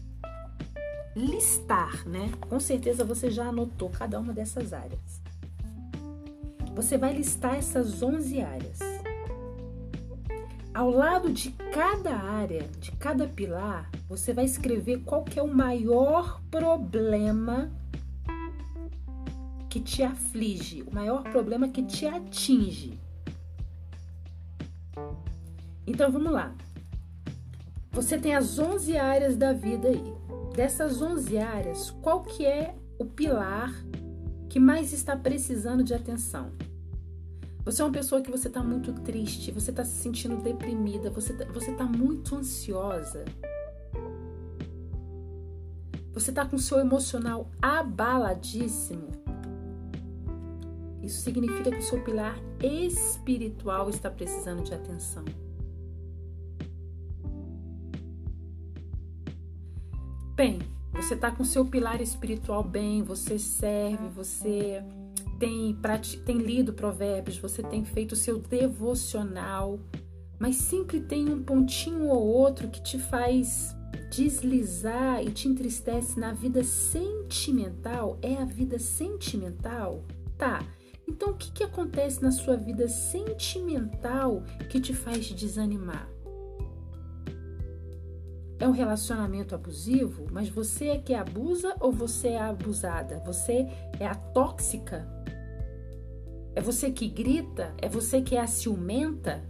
listar, 1.15 2.07
né? 2.07 2.31
Com 2.49 2.59
certeza 2.59 3.03
você 3.03 3.29
já 3.29 3.45
anotou 3.45 3.89
cada 3.89 4.19
uma 4.19 4.33
dessas 4.33 4.73
áreas. 4.73 5.21
Você 6.75 6.97
vai 6.97 7.13
listar 7.13 7.55
essas 7.55 8.01
11 8.01 8.41
áreas. 8.41 8.79
Ao 10.73 10.89
lado 10.89 11.31
de 11.31 11.51
cada 11.71 12.15
área, 12.15 12.63
de 12.79 12.91
cada 12.93 13.27
pilar, 13.27 13.91
você 14.09 14.33
vai 14.33 14.45
escrever 14.45 15.01
qual 15.01 15.23
que 15.23 15.39
é 15.39 15.43
o 15.43 15.53
maior 15.53 16.41
problema 16.49 17.71
que 19.69 19.79
te 19.79 20.01
aflige, 20.01 20.81
o 20.81 20.93
maior 20.93 21.23
problema 21.23 21.67
que 21.67 21.83
te 21.83 22.07
atinge. 22.07 22.99
Então 25.85 26.11
vamos 26.11 26.31
lá. 26.31 26.55
Você 27.91 28.17
tem 28.17 28.33
as 28.33 28.57
11 28.57 28.97
áreas 28.97 29.35
da 29.35 29.53
vida 29.53 29.89
aí. 29.89 30.22
Dessas 30.55 31.01
11 31.01 31.37
áreas, 31.39 31.89
qual 32.01 32.21
que 32.21 32.45
é 32.45 32.75
o 32.99 33.05
pilar 33.05 33.73
que 34.47 34.59
mais 34.59 34.93
está 34.93 35.17
precisando 35.17 35.83
de 35.83 35.95
atenção? 35.95 36.51
Você 37.65 37.81
é 37.81 37.85
uma 37.85 37.91
pessoa 37.91 38.21
que 38.21 38.29
você 38.29 38.49
está 38.49 38.61
muito 38.61 38.93
triste, 38.93 39.51
você 39.51 39.71
está 39.71 39.83
se 39.83 39.95
sentindo 39.95 40.37
deprimida, 40.37 41.09
você 41.09 41.33
está 41.33 41.45
tá 41.77 41.85
muito 41.85 42.35
ansiosa. 42.35 43.25
Você 46.13 46.29
está 46.29 46.45
com 46.45 46.59
seu 46.59 46.79
emocional 46.79 47.49
abaladíssimo. 47.59 49.07
Isso 51.01 51.21
significa 51.21 51.71
que 51.71 51.79
o 51.79 51.83
seu 51.83 52.03
pilar 52.03 52.37
espiritual 52.61 53.89
está 53.89 54.11
precisando 54.11 54.61
de 54.61 54.73
atenção. 54.73 55.25
Bem, 60.43 60.59
você 60.91 61.13
está 61.13 61.31
com 61.31 61.45
seu 61.45 61.63
pilar 61.65 62.01
espiritual 62.01 62.65
bem, 62.65 63.01
você 63.01 63.39
serve, 63.39 64.09
você 64.09 64.83
tem, 65.39 65.73
tem 66.25 66.37
lido 66.37 66.73
provérbios, 66.73 67.37
você 67.37 67.63
tem 67.63 67.85
feito 67.85 68.11
o 68.11 68.17
seu 68.17 68.39
devocional, 68.39 69.79
mas 70.37 70.57
sempre 70.57 70.99
tem 70.99 71.29
um 71.29 71.41
pontinho 71.41 72.09
ou 72.09 72.27
outro 72.27 72.67
que 72.67 72.83
te 72.83 72.99
faz 72.99 73.73
deslizar 74.11 75.23
e 75.23 75.31
te 75.31 75.47
entristece 75.47 76.19
na 76.19 76.33
vida 76.33 76.61
sentimental. 76.61 78.19
É 78.21 78.35
a 78.35 78.43
vida 78.43 78.77
sentimental? 78.77 80.03
Tá. 80.37 80.61
Então, 81.07 81.29
o 81.29 81.37
que, 81.37 81.53
que 81.53 81.63
acontece 81.63 82.21
na 82.21 82.33
sua 82.33 82.57
vida 82.57 82.89
sentimental 82.89 84.43
que 84.69 84.81
te 84.81 84.93
faz 84.93 85.25
desanimar? 85.27 86.12
É 88.59 88.67
um 88.67 88.71
relacionamento 88.71 89.55
abusivo, 89.55 90.27
mas 90.31 90.49
você 90.49 90.89
é 90.89 90.97
que 90.97 91.13
abusa 91.13 91.75
ou 91.79 91.91
você 91.91 92.29
é 92.29 92.41
abusada? 92.41 93.21
Você 93.25 93.67
é 93.99 94.05
a 94.05 94.15
tóxica? 94.15 95.07
É 96.55 96.61
você 96.61 96.91
que 96.91 97.07
grita? 97.07 97.73
É 97.81 97.89
você 97.89 98.21
que 98.21 98.35
é 98.35 98.41
a 98.41 98.47
ciumenta? 98.47 99.43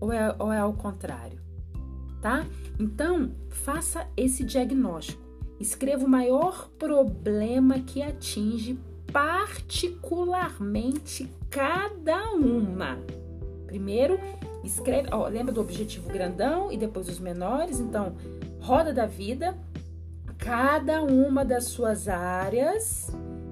Ou 0.00 0.12
é, 0.12 0.34
ou 0.38 0.52
é 0.52 0.58
ao 0.58 0.72
contrário? 0.72 1.38
Tá? 2.20 2.44
Então, 2.80 3.32
faça 3.50 4.06
esse 4.16 4.44
diagnóstico. 4.44 5.22
Escreva 5.60 6.04
o 6.04 6.08
maior 6.08 6.68
problema 6.78 7.80
que 7.80 8.02
atinge 8.02 8.78
particularmente 9.12 11.30
cada 11.50 12.32
uma. 12.32 12.98
Primeiro, 13.66 14.18
Escreve, 14.68 15.08
ó, 15.10 15.26
lembra 15.28 15.50
do 15.50 15.62
objetivo 15.62 16.10
grandão 16.10 16.70
e 16.70 16.76
depois 16.76 17.08
os 17.08 17.18
menores? 17.18 17.80
Então, 17.80 18.14
roda 18.60 18.92
da 18.92 19.06
vida, 19.06 19.56
cada 20.36 21.02
uma 21.02 21.42
das 21.42 21.64
suas 21.64 22.06
áreas 22.06 23.10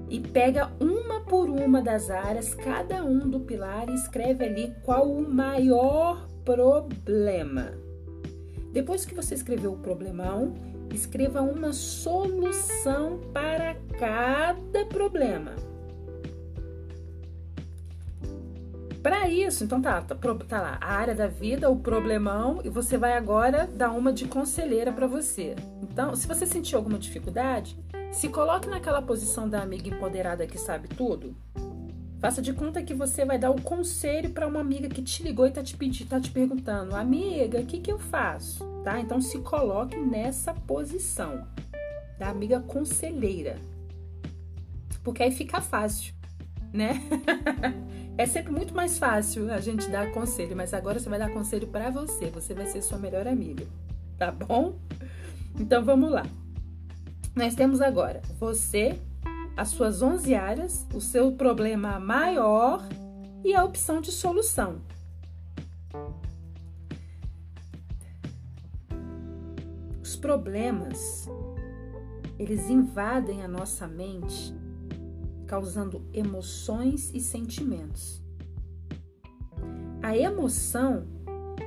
e 0.09 0.19
pega 0.19 0.71
uma 0.79 1.21
por 1.21 1.49
uma 1.49 1.81
das 1.81 2.11
áreas, 2.11 2.53
cada 2.53 3.03
um 3.03 3.27
do 3.27 3.39
pilar 3.39 3.89
e 3.89 3.95
escreve 3.95 4.45
ali 4.45 4.75
qual 4.83 5.11
o 5.11 5.27
maior 5.27 6.27
problema. 6.45 7.73
Depois 8.71 9.03
que 9.03 9.15
você 9.15 9.33
escreveu 9.33 9.73
o 9.73 9.79
problemão, 9.79 10.53
escreva 10.93 11.41
uma 11.41 11.73
solução 11.73 13.19
para 13.33 13.75
cada 13.97 14.85
problema. 14.85 15.55
Para 19.07 19.29
isso, 19.29 19.63
então 19.63 19.81
tá, 19.81 20.01
tá, 20.01 20.15
tá, 20.15 20.61
lá, 20.61 20.77
a 20.81 20.93
área 20.95 21.15
da 21.15 21.27
vida, 21.27 21.69
o 21.69 21.79
problemão, 21.79 22.59
e 22.65 22.67
você 22.67 22.97
vai 22.97 23.13
agora 23.13 23.65
dar 23.65 23.91
uma 23.91 24.11
de 24.11 24.27
conselheira 24.27 24.91
para 24.91 25.07
você. 25.07 25.55
Então, 25.81 26.13
se 26.13 26.27
você 26.27 26.45
sentir 26.45 26.75
alguma 26.75 26.99
dificuldade, 26.99 27.79
se 28.11 28.27
coloque 28.27 28.67
naquela 28.67 29.01
posição 29.01 29.47
da 29.47 29.61
amiga 29.61 29.87
empoderada 29.87 30.45
que 30.45 30.57
sabe 30.57 30.89
tudo. 30.89 31.33
Faça 32.19 32.41
de 32.41 32.51
conta 32.51 32.83
que 32.83 32.93
você 32.93 33.23
vai 33.23 33.39
dar 33.39 33.49
o 33.49 33.61
conselho 33.61 34.31
para 34.31 34.45
uma 34.45 34.59
amiga 34.59 34.89
que 34.89 35.01
te 35.01 35.23
ligou 35.23 35.47
e 35.47 35.51
tá 35.51 35.63
te 35.63 35.77
pedindo, 35.77 36.09
tá 36.09 36.19
te 36.19 36.29
perguntando, 36.29 36.93
amiga, 36.93 37.61
o 37.61 37.65
que 37.65 37.79
que 37.79 37.91
eu 37.93 37.99
faço? 37.99 38.65
Tá? 38.83 38.99
Então 38.99 39.21
se 39.21 39.39
coloque 39.39 39.95
nessa 39.95 40.53
posição 40.53 41.47
da 42.19 42.27
amiga 42.27 42.59
conselheira, 42.59 43.55
porque 45.01 45.23
aí 45.23 45.31
fica 45.31 45.61
fácil, 45.61 46.13
né? 46.73 47.01
É 48.17 48.25
sempre 48.25 48.51
muito 48.51 48.73
mais 48.73 48.97
fácil 48.97 49.53
a 49.53 49.59
gente 49.59 49.87
dar 49.91 50.11
conselho, 50.11 50.55
mas 50.55 50.73
agora 50.73 50.99
você 50.99 51.07
vai 51.07 51.19
dar 51.19 51.29
conselho 51.29 51.67
para 51.67 51.91
você. 51.91 52.31
Você 52.31 52.51
vai 52.55 52.65
ser 52.65 52.81
sua 52.81 52.97
melhor 52.97 53.27
amiga, 53.27 53.63
tá 54.17 54.31
bom? 54.31 54.79
Então 55.59 55.85
vamos 55.85 56.09
lá. 56.09 56.25
Nós 57.35 57.53
temos 57.53 57.79
agora 57.79 58.23
você, 58.39 58.99
as 59.55 59.67
suas 59.69 60.01
11 60.01 60.33
áreas, 60.33 60.87
o 60.95 60.99
seu 60.99 61.31
problema 61.33 61.99
maior 61.99 62.81
e 63.45 63.53
a 63.53 63.63
opção 63.63 64.01
de 64.01 64.11
solução. 64.11 64.81
Os 70.01 70.15
problemas, 70.15 71.29
eles 72.39 72.67
invadem 72.67 73.43
a 73.43 73.47
nossa 73.47 73.87
mente 73.87 74.56
causando 75.47 76.05
emoções 76.13 77.09
e 77.13 77.19
sentimentos. 77.19 78.21
A 80.03 80.15
emoção 80.15 81.07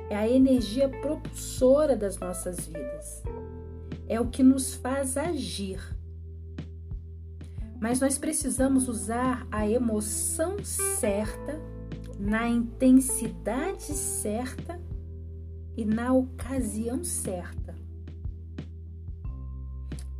é 0.09 0.15
a 0.15 0.29
energia 0.29 0.87
propulsora 0.87 1.95
das 1.95 2.17
nossas 2.17 2.67
vidas. 2.67 3.23
É 4.07 4.19
o 4.19 4.27
que 4.27 4.43
nos 4.43 4.73
faz 4.75 5.17
agir. 5.17 5.79
Mas 7.79 7.99
nós 7.99 8.17
precisamos 8.17 8.87
usar 8.87 9.47
a 9.51 9.67
emoção 9.67 10.63
certa, 10.63 11.59
na 12.19 12.47
intensidade 12.47 13.81
certa 13.81 14.79
e 15.75 15.83
na 15.83 16.13
ocasião 16.13 17.03
certa. 17.03 17.60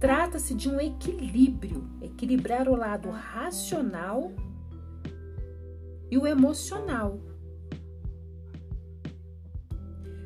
Trata-se 0.02 0.56
de 0.56 0.68
um 0.68 0.82
equilíbrio, 0.82 1.88
equilibrar 2.02 2.68
o 2.68 2.76
lado 2.76 3.12
racional 3.12 4.32
e 6.10 6.18
o 6.18 6.26
emocional. 6.26 7.20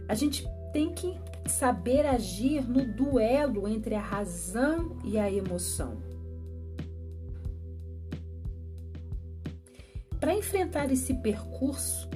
A 0.07 0.15
gente 0.15 0.47
tem 0.71 0.93
que 0.93 1.13
saber 1.49 2.05
agir 2.05 2.65
no 2.65 2.85
duelo 2.85 3.67
entre 3.67 3.95
a 3.95 4.01
razão 4.01 4.97
e 5.03 5.19
a 5.19 5.29
emoção. 5.29 6.01
Para 10.21 10.33
enfrentar 10.33 10.89
esse 10.89 11.13
percurso, 11.15 12.09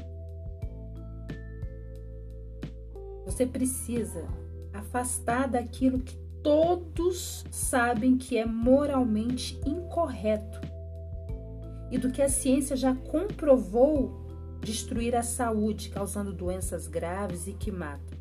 você 3.26 3.46
precisa 3.46 4.26
afastar 4.74 5.50
daquilo 5.50 6.00
que 6.00 6.29
todos 6.44 7.46
sabem 7.52 8.18
que 8.18 8.38
é 8.38 8.46
moralmente 8.46 9.60
incorreto 9.66 10.60
e 11.92 11.98
do 11.98 12.12
que 12.12 12.22
a 12.22 12.30
ciência 12.30 12.76
já 12.76 12.96
comprovou 12.96 14.28
destruir 14.62 15.16
a 15.16 15.24
saúde, 15.24 15.90
causando 15.90 16.34
doenças 16.34 16.88
graves 16.88 17.48
e 17.48 17.54
que 17.54 17.72
matam. 17.72 18.20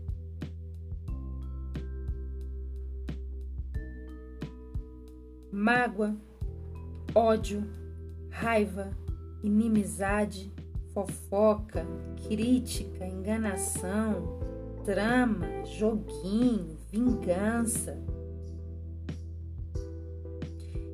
Mágoa, 5.51 6.17
ódio, 7.15 7.65
raiva, 8.31 8.91
inimizade, 9.43 10.53
fofoca, 10.95 11.85
crítica, 12.27 13.07
enganação, 13.07 14.39
trama, 14.85 15.65
joguinho, 15.65 16.78
vingança. 16.91 17.99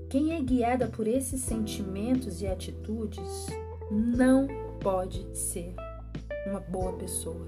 Quem 0.08 0.34
é 0.34 0.40
guiada 0.40 0.86
por 0.86 1.08
esses 1.08 1.40
sentimentos 1.40 2.40
e 2.40 2.46
atitudes 2.46 3.46
não 3.90 4.46
pode 4.80 5.26
ser 5.36 5.74
uma 6.46 6.60
boa 6.60 6.92
pessoa. 6.92 7.46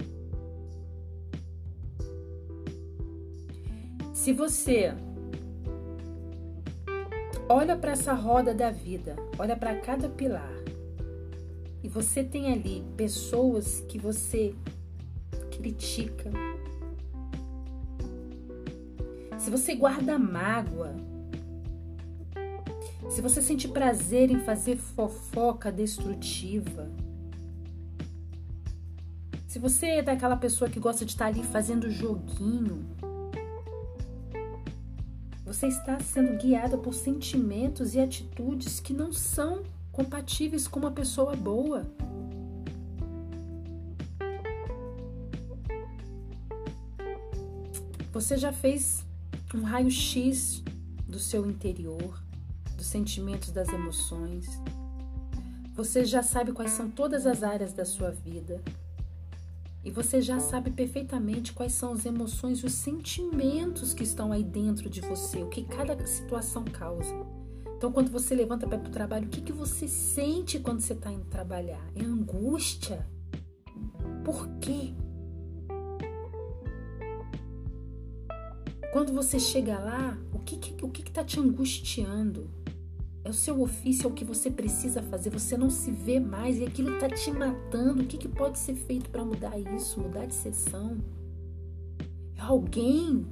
Se 4.13 4.33
você 4.33 4.93
olha 7.49 7.77
para 7.77 7.93
essa 7.93 8.13
roda 8.13 8.53
da 8.53 8.71
vida, 8.71 9.15
olha 9.39 9.57
para 9.57 9.77
cada 9.77 10.09
pilar, 10.09 10.53
e 11.83 11.89
você 11.89 12.25
tem 12.25 12.53
ali 12.53 12.85
pessoas 12.97 13.85
que 13.89 13.97
você 13.97 14.53
critica, 15.53 16.33
se 19.47 19.51
você 19.51 19.77
guarda 19.77 20.19
mágoa, 20.19 20.97
se 23.09 23.21
você 23.21 23.41
sente 23.41 23.69
prazer 23.69 24.29
em 24.29 24.41
fazer 24.41 24.75
fofoca 24.77 25.71
destrutiva, 25.71 26.91
se 29.47 29.61
você 29.61 29.87
é 29.87 30.03
daquela 30.03 30.37
pessoa 30.37 30.69
que 30.69 30.81
gosta 30.81 31.05
de 31.05 31.13
estar 31.13 31.27
ali 31.27 31.45
fazendo 31.45 31.89
joguinho, 31.89 32.85
você 35.45 35.69
está 35.69 36.01
sendo 36.01 36.37
guiada 36.37 36.77
por 36.77 36.93
sentimentos 36.93 37.95
e 37.95 38.01
atitudes 38.01 38.81
que 38.81 38.93
não 38.93 39.13
são 39.13 39.63
compatíveis 39.93 40.67
com 40.67 40.81
uma 40.81 40.91
pessoa 40.91 41.37
boa. 41.37 41.87
Você 48.13 48.37
já 48.37 48.53
fez 48.53 49.06
um 49.55 49.63
raio-x 49.63 50.63
do 51.07 51.19
seu 51.19 51.49
interior, 51.49 52.23
dos 52.77 52.87
sentimentos, 52.87 53.51
das 53.51 53.69
emoções. 53.69 54.47
Você 55.75 56.05
já 56.05 56.23
sabe 56.23 56.53
quais 56.53 56.73
são 56.73 56.91
todas 56.91 57.27
as 57.27 57.43
áreas 57.43 57.73
da 57.73 57.85
sua 57.85 58.11
vida. 58.11 58.61
E 59.85 59.91
você 59.91 60.21
já 60.21 60.41
sabe 60.41 60.71
perfeitamente 60.71 61.53
quais 61.53 61.73
são 61.73 61.93
as 61.93 62.05
emoções 62.05 62.59
e 62.59 62.67
os 62.67 62.73
sentimentos 62.73 63.95
que 63.95 64.03
estão 64.03 64.33
aí 64.33 64.43
dentro 64.43 64.91
de 64.91 65.01
você, 65.01 65.43
o 65.43 65.49
que 65.49 65.63
cada 65.63 66.05
situação 66.07 66.65
causa. 66.65 67.15
Então, 67.77 67.93
quando 67.93 68.11
você 68.11 68.35
levanta 68.35 68.67
para 68.67 68.79
ir 68.79 68.81
para 68.81 68.89
o 68.89 68.93
trabalho, 68.93 69.27
o 69.27 69.31
que, 69.31 69.43
que 69.43 69.53
você 69.53 69.87
sente 69.87 70.59
quando 70.59 70.81
você 70.81 70.95
está 70.95 71.13
indo 71.13 71.27
trabalhar? 71.27 71.87
É 71.95 72.03
angústia? 72.03 73.07
Por 74.25 74.49
quê? 74.61 74.95
Quando 78.93 79.13
você 79.13 79.39
chega 79.39 79.79
lá, 79.79 80.19
o 80.33 80.39
que 80.39 80.57
que, 80.57 80.85
o 80.85 80.89
que 80.89 81.03
está 81.03 81.25
te 81.25 81.39
angustiando? 81.39 82.51
É 83.25 83.29
o 83.29 83.35
seu 83.35 83.61
ofício, 83.61 84.05
é 84.05 84.09
o 84.09 84.15
que 84.15 84.25
você 84.25 84.51
precisa 84.51 85.03
fazer. 85.03 85.31
Você 85.31 85.57
não 85.57 85.69
se 85.69 85.91
vê 85.91 86.21
mais 86.21 86.59
e 86.59 86.65
aquilo 86.65 86.95
está 86.95 87.09
te 87.09 87.31
matando. 87.33 88.03
O 88.03 88.07
que, 88.07 88.17
que 88.17 88.29
pode 88.29 88.59
ser 88.59 88.75
feito 88.75 89.11
para 89.11 89.25
mudar 89.25 89.59
isso? 89.59 90.01
Mudar 90.01 90.27
de 90.27 90.35
sessão? 90.35 90.99
É 92.37 92.41
alguém. 92.41 93.27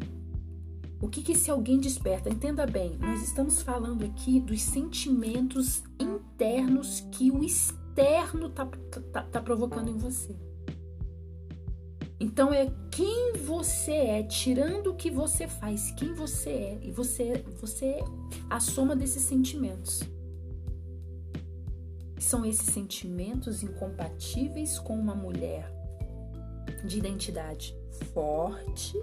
O 1.01 1.09
que, 1.09 1.23
que 1.23 1.33
esse 1.33 1.51
alguém 1.51 1.79
desperta? 1.79 2.29
Entenda 2.29 2.67
bem, 2.67 2.97
nós 2.99 3.23
estamos 3.23 3.63
falando 3.63 4.05
aqui 4.05 4.41
dos 4.41 4.63
sentimentos 4.63 5.85
internos 6.01 7.01
que 7.13 7.31
o 7.31 7.45
externo 7.45 8.47
está 8.47 8.67
tá, 9.13 9.23
tá 9.23 9.41
provocando 9.41 9.91
em 9.91 9.99
você. 9.99 10.35
Então 12.19 12.53
é 12.53 12.73
quem 12.91 13.33
você 13.35 13.93
é, 13.93 14.23
tirando 14.23 14.93
o 14.93 14.95
que 14.95 15.11
você 15.11 15.49
faz, 15.49 15.91
quem 15.93 16.15
você 16.15 16.51
é, 16.51 16.79
e 16.83 16.91
você, 16.93 17.45
você 17.61 17.87
é 17.87 18.05
a 18.49 18.61
soma 18.61 18.95
desses 18.95 19.23
sentimentos. 19.23 20.03
São 22.19 22.45
esses 22.45 22.73
sentimentos 22.73 23.63
incompatíveis 23.63 24.79
com 24.79 24.99
uma 24.99 25.15
mulher 25.15 25.71
de 26.85 26.99
identidade 26.99 27.77
forte, 28.13 28.97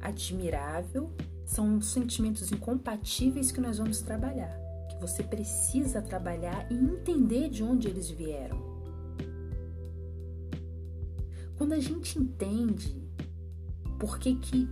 admirável, 0.00 1.10
são 1.44 1.80
sentimentos 1.80 2.52
incompatíveis 2.52 3.50
que 3.50 3.60
nós 3.60 3.78
vamos 3.78 4.00
trabalhar, 4.00 4.56
que 4.88 4.96
você 5.00 5.22
precisa 5.22 6.02
trabalhar 6.02 6.70
e 6.70 6.74
entender 6.74 7.48
de 7.48 7.62
onde 7.62 7.88
eles 7.88 8.10
vieram. 8.10 8.71
Quando 11.62 11.74
a 11.74 11.78
gente 11.78 12.18
entende 12.18 13.00
por 13.96 14.18
que, 14.18 14.34
que 14.34 14.68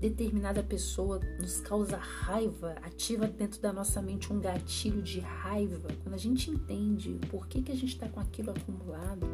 determinada 0.00 0.62
pessoa 0.62 1.20
nos 1.38 1.60
causa 1.60 1.98
raiva, 1.98 2.70
ativa 2.82 3.26
dentro 3.26 3.60
da 3.60 3.70
nossa 3.70 4.00
mente 4.00 4.32
um 4.32 4.40
gatilho 4.40 5.02
de 5.02 5.20
raiva, 5.20 5.88
quando 6.02 6.14
a 6.14 6.18
gente 6.18 6.50
entende 6.50 7.20
por 7.30 7.46
que, 7.46 7.60
que 7.60 7.70
a 7.70 7.74
gente 7.74 7.92
está 7.92 8.08
com 8.08 8.18
aquilo 8.18 8.50
acumulado. 8.50 9.26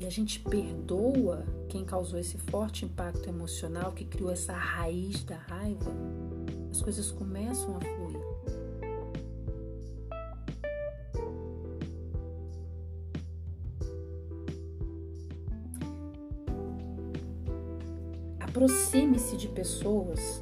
E 0.00 0.06
a 0.06 0.10
gente 0.10 0.40
perdoa 0.40 1.44
quem 1.68 1.84
causou 1.84 2.18
esse 2.18 2.38
forte 2.38 2.86
impacto 2.86 3.28
emocional, 3.28 3.92
que 3.92 4.06
criou 4.06 4.30
essa 4.30 4.54
raiz 4.54 5.22
da 5.24 5.36
raiva, 5.36 5.92
as 6.70 6.80
coisas 6.80 7.10
começam 7.10 7.76
a 7.76 7.80
fluir. 7.80 8.23
Aproxime-se 18.54 19.36
de 19.36 19.48
pessoas 19.48 20.40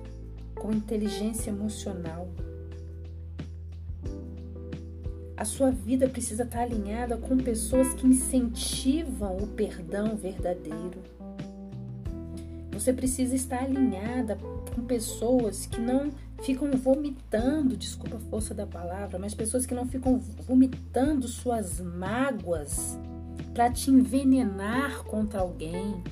com 0.55 0.71
inteligência 0.71 1.49
emocional. 1.49 2.29
A 5.35 5.47
sua 5.47 5.71
vida 5.71 6.07
precisa 6.07 6.43
estar 6.43 6.61
alinhada 6.61 7.17
com 7.17 7.39
pessoas 7.39 7.95
que 7.95 8.07
incentivam 8.07 9.39
o 9.39 9.47
perdão 9.47 10.15
verdadeiro. 10.15 11.03
Você 12.73 12.93
precisa 12.93 13.35
estar 13.35 13.63
alinhada 13.63 14.37
com 14.75 14.83
pessoas 14.83 15.65
que 15.65 15.81
não 15.81 16.11
ficam 16.43 16.71
vomitando, 16.73 17.79
desculpa 17.79 18.17
a 18.17 18.29
força 18.29 18.53
da 18.53 18.67
palavra, 18.67 19.19
mas 19.19 19.35
pessoas 19.35 19.65
que 19.65 19.75
não 19.75 19.87
ficam 19.87 20.19
vomitando 20.19 21.27
suas 21.27 21.81
mágoas 21.81 22.99
para 23.55 23.71
te 23.71 23.91
envenenar 23.91 25.03
contra 25.05 25.41
alguém 25.41 26.03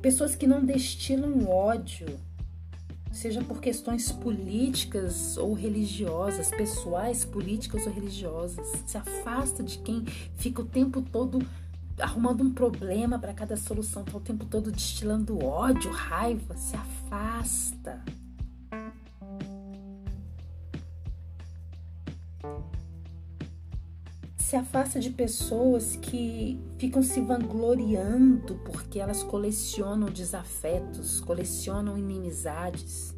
pessoas 0.00 0.34
que 0.34 0.46
não 0.46 0.64
destilam 0.64 1.48
ódio, 1.48 2.06
seja 3.12 3.42
por 3.42 3.60
questões 3.60 4.10
políticas 4.12 5.36
ou 5.36 5.52
religiosas, 5.52 6.48
pessoais, 6.50 7.24
políticas 7.24 7.86
ou 7.86 7.92
religiosas. 7.92 8.66
Se 8.86 8.96
afasta 8.96 9.62
de 9.62 9.78
quem 9.78 10.04
fica 10.36 10.62
o 10.62 10.64
tempo 10.64 11.02
todo 11.02 11.40
arrumando 11.98 12.42
um 12.42 12.52
problema 12.52 13.18
para 13.18 13.34
cada 13.34 13.56
solução, 13.56 14.04
tá 14.04 14.16
o 14.16 14.20
tempo 14.20 14.46
todo 14.46 14.72
destilando 14.72 15.44
ódio, 15.44 15.90
raiva. 15.90 16.56
Se 16.56 16.76
afasta. 16.76 18.02
Se 24.50 24.56
afasta 24.56 24.98
de 24.98 25.10
pessoas 25.10 25.94
que 25.94 26.60
ficam 26.76 27.04
se 27.04 27.20
vangloriando 27.20 28.56
porque 28.64 28.98
elas 28.98 29.22
colecionam 29.22 30.10
desafetos, 30.10 31.20
colecionam 31.20 31.96
inimizades. 31.96 33.14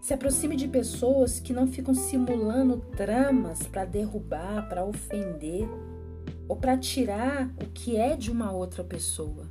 Se 0.00 0.14
aproxime 0.14 0.54
de 0.54 0.68
pessoas 0.68 1.40
que 1.40 1.52
não 1.52 1.66
ficam 1.66 1.92
simulando 1.92 2.76
tramas 2.96 3.66
para 3.66 3.84
derrubar, 3.84 4.68
para 4.68 4.84
ofender 4.84 5.68
ou 6.46 6.54
para 6.54 6.78
tirar 6.78 7.52
o 7.60 7.66
que 7.74 7.96
é 7.96 8.14
de 8.14 8.30
uma 8.30 8.52
outra 8.52 8.84
pessoa. 8.84 9.50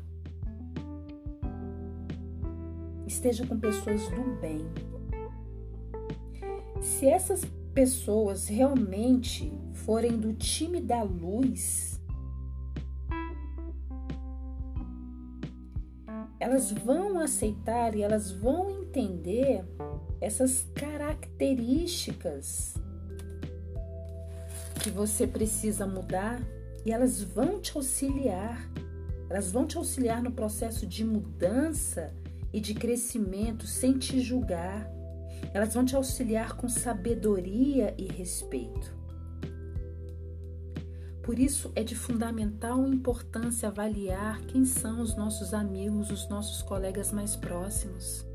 Esteja 3.06 3.46
com 3.46 3.60
pessoas 3.60 4.02
do 4.12 4.40
bem. 4.40 4.66
Se 6.80 7.06
essas 7.06 7.44
pessoas 7.80 8.50
realmente 8.50 9.58
forem 9.72 10.18
do 10.18 10.34
time 10.34 10.82
da 10.82 11.02
luz, 11.02 11.98
elas 16.38 16.74
vão 16.74 17.22
aceitar 17.22 17.96
e 17.96 18.02
elas 18.02 18.34
vão 18.34 18.82
entender 18.82 19.64
essas 20.20 20.68
características 20.76 22.76
que 24.84 24.90
você 24.90 25.26
precisa 25.26 25.88
mudar 25.88 26.42
e 26.86 26.92
elas 26.92 27.24
vão 27.24 27.62
te 27.62 27.78
auxiliar. 27.78 28.70
Elas 29.30 29.54
vão 29.54 29.66
te 29.66 29.78
auxiliar 29.78 30.22
no 30.22 30.34
processo 30.34 30.86
de 30.86 31.06
mudança 31.06 32.14
e 32.52 32.60
de 32.60 32.74
crescimento 32.74 33.66
sem 33.66 33.98
te 33.98 34.20
julgar 34.20 34.99
elas 35.54 35.74
vão 35.74 35.86
te 35.86 35.96
auxiliar 35.96 36.56
com 36.56 36.70
sabedoria 36.70 37.94
e 37.98 38.06
respeito. 38.06 39.00
Por 41.30 41.38
isso 41.38 41.72
é 41.76 41.84
de 41.84 41.94
fundamental 41.94 42.88
importância 42.88 43.70
avaliar 43.70 44.42
quem 44.48 44.66
são 44.66 45.00
os 45.00 45.16
nossos 45.16 45.54
amigos, 45.54 46.10
os 46.10 46.28
nossos 46.28 46.64
colegas 46.64 47.12
mais 47.12 47.36
próximos. 47.36 48.26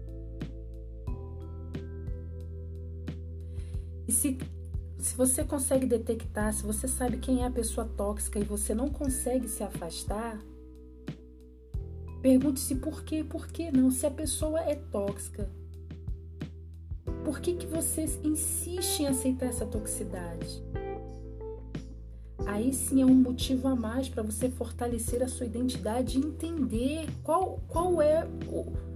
E 4.06 4.12
se, 4.12 4.38
se 4.98 5.16
você 5.16 5.42
consegue 5.42 5.86
detectar, 5.86 6.52
se 6.52 6.62
você 6.62 6.86
sabe 6.86 7.16
quem 7.16 7.42
é 7.42 7.46
a 7.46 7.50
pessoa 7.50 7.84
tóxica 7.96 8.38
e 8.38 8.44
você 8.44 8.74
não 8.74 8.88
consegue 8.88 9.48
se 9.48 9.64
afastar, 9.64 10.38
pergunte-se 12.22 12.76
por 12.76 13.02
quê, 13.02 13.24
por 13.24 13.48
que 13.48 13.72
não? 13.72 13.90
Se 13.90 14.06
a 14.06 14.10
pessoa 14.10 14.60
é 14.60 14.76
tóxica, 14.76 15.50
por 17.24 17.40
que, 17.40 17.54
que 17.54 17.66
você 17.66 18.04
insiste 18.22 19.00
em 19.00 19.06
aceitar 19.06 19.46
essa 19.46 19.64
toxicidade? 19.64 20.62
Aí 22.46 22.72
sim 22.72 23.00
é 23.00 23.06
um 23.06 23.14
motivo 23.14 23.66
a 23.68 23.74
mais 23.74 24.08
para 24.08 24.22
você 24.22 24.50
fortalecer 24.50 25.22
a 25.22 25.28
sua 25.28 25.46
identidade 25.46 26.18
e 26.18 26.20
entender 26.20 27.08
qual, 27.22 27.58
qual 27.66 28.02
é 28.02 28.28
o 28.46 28.94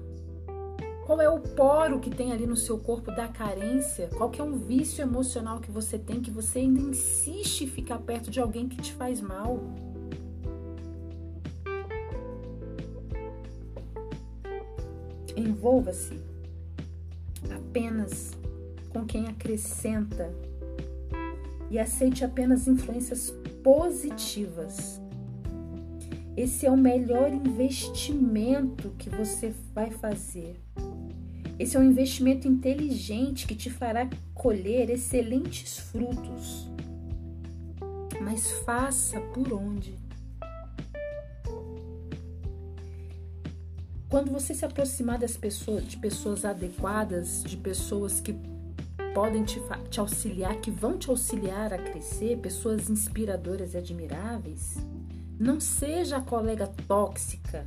qual 1.07 1.23
é 1.23 1.29
o 1.31 1.41
poro 1.41 2.01
que 2.01 2.11
tem 2.11 2.33
ali 2.33 2.47
no 2.47 2.55
seu 2.55 2.79
corpo 2.79 3.11
da 3.11 3.27
carência, 3.27 4.11
qual 4.15 4.29
que 4.29 4.43
é 4.43 4.45
um 4.45 4.59
vício 4.59 5.01
emocional 5.01 5.59
que 5.59 5.71
você 5.71 5.99
tem 5.99 6.21
que 6.21 6.31
você 6.31 6.59
ainda 6.59 6.83
insiste 6.83 7.65
em 7.65 7.67
ficar 7.67 7.99
perto 8.01 8.31
de 8.31 8.39
alguém 8.39 8.69
que 8.69 8.77
te 8.77 8.93
faz 8.93 9.19
mal. 9.23 9.59
Envolva-se 15.35 16.28
apenas 17.51 18.33
com 18.89 19.05
quem 19.05 19.27
acrescenta 19.27 20.33
e 21.71 21.79
aceite 21.79 22.25
apenas 22.25 22.67
influências 22.67 23.31
positivas. 23.63 25.01
Esse 26.37 26.67
é 26.67 26.71
o 26.71 26.77
melhor 26.77 27.33
investimento 27.33 28.91
que 28.97 29.11
você 29.11 29.53
vai 29.75 29.91
fazer. 29.91 30.57
Esse 31.59 31.77
é 31.77 31.81
um 31.81 31.85
investimento 31.85 32.47
inteligente 32.47 33.47
que 33.47 33.57
te 33.57 33.69
fará 33.69 34.09
colher 34.33 34.89
excelentes 34.89 35.79
frutos. 35.79 36.71
Mas 38.21 38.51
faça 38.65 39.21
por 39.21 39.53
onde? 39.53 40.08
Quando 44.09 44.31
você 44.31 44.55
se 44.55 44.65
aproximar 44.65 45.19
das 45.19 45.37
pessoas, 45.37 45.85
de 45.85 45.99
pessoas 45.99 46.45
adequadas, 46.45 47.45
de 47.45 47.59
pessoas 47.59 48.21
que 48.21 48.35
podem 49.15 49.45
te, 49.45 49.61
te 49.91 50.01
auxiliar, 50.01 50.57
que 50.61 50.71
vão 50.71 50.97
te 50.97 51.11
auxiliar 51.11 51.75
a 51.75 51.79
crescer, 51.79 52.39
pessoas 52.39 52.89
inspiradoras 52.89 53.75
e 53.75 53.77
admiráveis, 53.77 54.77
não 55.39 55.61
seja 55.61 56.17
a 56.17 56.21
colega 56.23 56.67
tóxica 56.87 57.67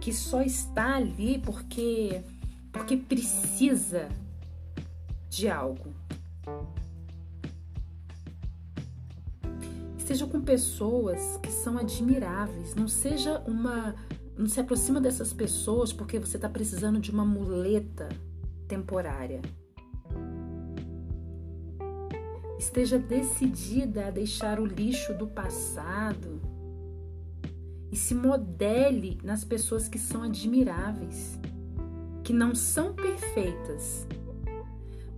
que 0.00 0.12
só 0.12 0.42
está 0.42 0.96
ali 0.96 1.38
porque 1.38 2.22
porque 2.70 2.96
precisa 2.96 4.08
de 5.28 5.48
algo. 5.48 5.92
Seja 9.98 10.26
com 10.26 10.40
pessoas 10.40 11.38
que 11.42 11.50
são 11.50 11.78
admiráveis, 11.78 12.74
não 12.74 12.88
seja 12.88 13.38
uma 13.46 13.94
não 14.40 14.48
se 14.48 14.58
aproxima 14.58 15.00
dessas 15.00 15.34
pessoas 15.34 15.92
porque 15.92 16.18
você 16.18 16.38
está 16.38 16.48
precisando 16.48 16.98
de 16.98 17.10
uma 17.10 17.26
muleta 17.26 18.08
temporária. 18.66 19.42
Esteja 22.58 22.98
decidida 22.98 24.06
a 24.06 24.10
deixar 24.10 24.58
o 24.58 24.64
lixo 24.64 25.12
do 25.12 25.26
passado 25.26 26.40
e 27.92 27.96
se 27.96 28.14
modele 28.14 29.18
nas 29.22 29.44
pessoas 29.44 29.88
que 29.88 29.98
são 29.98 30.22
admiráveis, 30.22 31.38
que 32.24 32.32
não 32.32 32.54
são 32.54 32.94
perfeitas. 32.94 34.06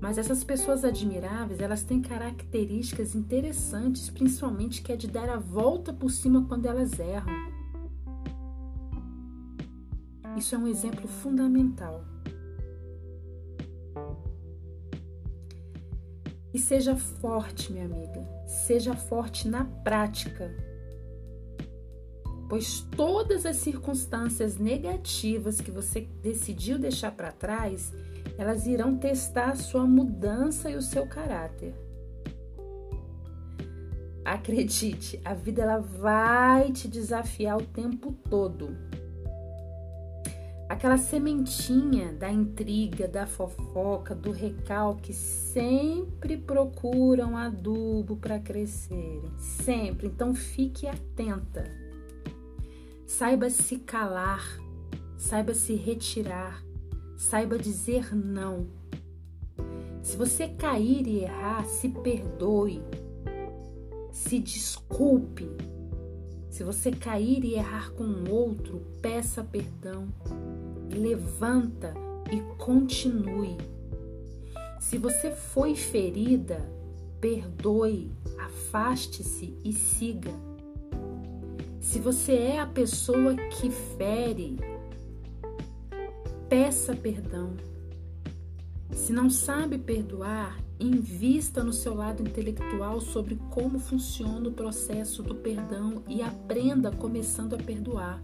Mas 0.01 0.18
essas 0.18 0.43
pessoas 0.43 0.85
admiráveis, 0.85 1.61
elas 1.61 1.85
têm 1.85 2.03
características 2.03 3.14
interessantes, 3.14 4.11
principalmente 4.11 4.83
que 4.83 4.91
é 4.91 4.97
de 4.97 5.07
dar 5.07 5.29
a 5.29 5.39
volta 5.39 5.93
por 5.93 6.11
cima 6.11 6.45
quando 6.49 6.66
elas 6.66 6.99
erram. 6.99 7.51
Isso 10.37 10.55
é 10.55 10.59
um 10.59 10.66
exemplo 10.66 11.07
fundamental. 11.07 12.05
E 16.55 16.59
seja 16.59 16.97
forte, 16.97 17.72
minha 17.72 17.87
amiga. 17.87 18.26
Seja 18.47 18.95
forte 18.95 19.49
na 19.49 19.64
prática. 19.64 20.55
Pois 22.49 22.80
todas 22.95 23.47
as 23.47 23.57
circunstâncias 23.57 24.59
negativas 24.59 25.61
que 25.61 25.70
você 25.70 26.03
decidiu 26.22 26.78
deixar 26.78 27.12
para 27.12 27.33
trás, 27.33 27.93
elas 28.37 28.66
irão 28.66 28.99
testar 28.99 29.51
a 29.51 29.57
sua 29.57 29.87
mudança 29.87 30.70
e 30.70 30.76
o 30.76 30.83
seu 30.83 31.07
caráter. 31.07 31.74
Acredite, 34.24 35.20
a 35.24 35.33
vida 35.33 35.62
ela 35.62 35.78
vai 35.78 36.70
te 36.70 36.87
desafiar 36.87 37.57
o 37.57 37.66
tempo 37.66 38.12
todo. 38.28 38.76
Aquela 40.83 40.99
sementinha 40.99 42.12
da 42.12 42.28
intriga, 42.28 43.07
da 43.07 43.24
fofoca, 43.24 44.16
do 44.16 44.33
recalque 44.33 45.12
sempre 45.12 46.37
procuram 46.37 47.37
adubo 47.37 48.16
para 48.16 48.41
crescerem, 48.41 49.30
sempre. 49.39 50.09
Então 50.09 50.35
fique 50.35 50.89
atenta. 50.89 51.70
Saiba 53.07 53.49
se 53.49 53.76
calar, 53.76 54.45
saiba 55.16 55.55
se 55.55 55.76
retirar, 55.76 56.64
saiba 57.16 57.57
dizer 57.57 58.12
não. 58.12 58.66
Se 60.03 60.16
você 60.16 60.49
cair 60.49 61.07
e 61.07 61.20
errar, 61.22 61.64
se 61.64 61.91
perdoe, 61.91 62.83
se 64.11 64.41
desculpe. 64.41 65.49
Se 66.51 66.64
você 66.64 66.91
cair 66.91 67.45
e 67.45 67.55
errar 67.55 67.93
com 67.93 68.28
outro, 68.28 68.83
peça 69.01 69.45
perdão. 69.45 70.09
Levanta 70.95 71.95
e 72.30 72.40
continue. 72.57 73.57
Se 74.80 74.99
você 74.99 75.30
foi 75.30 75.74
ferida, 75.74 76.68
perdoe, 77.20 78.12
afaste-se 78.38 79.57
e 79.64 79.72
siga. 79.72 80.32
Se 81.80 81.99
você 81.99 82.32
é 82.32 82.61
a 82.61 82.66
pessoa 82.66 83.34
que 83.34 83.70
fere, 83.70 84.57
peça 86.49 86.95
perdão. 86.95 87.57
Se 88.93 89.12
não 89.12 89.30
sabe 89.30 89.78
perdoar, 89.78 90.59
invista 90.78 91.62
no 91.62 91.72
seu 91.72 91.95
lado 91.95 92.22
intelectual 92.22 93.01
sobre 93.01 93.36
como 93.51 93.78
funciona 93.78 94.49
o 94.49 94.53
processo 94.53 95.22
do 95.22 95.34
perdão 95.34 96.03
e 96.09 96.22
aprenda 96.22 96.90
começando 96.90 97.55
a 97.55 97.59
perdoar. 97.59 98.22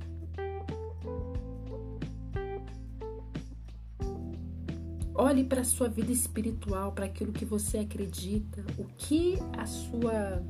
Olhe 5.21 5.43
para 5.43 5.63
a 5.63 5.65
sua 5.65 5.89
vida 5.89 6.13
espiritual, 6.13 6.93
para 6.93 7.07
aquilo 7.07 7.33
que 7.33 7.45
você 7.45 7.79
acredita, 7.79 8.65
o 8.79 8.85
que 8.85 9.37
a 9.57 9.67
sua 9.67 10.41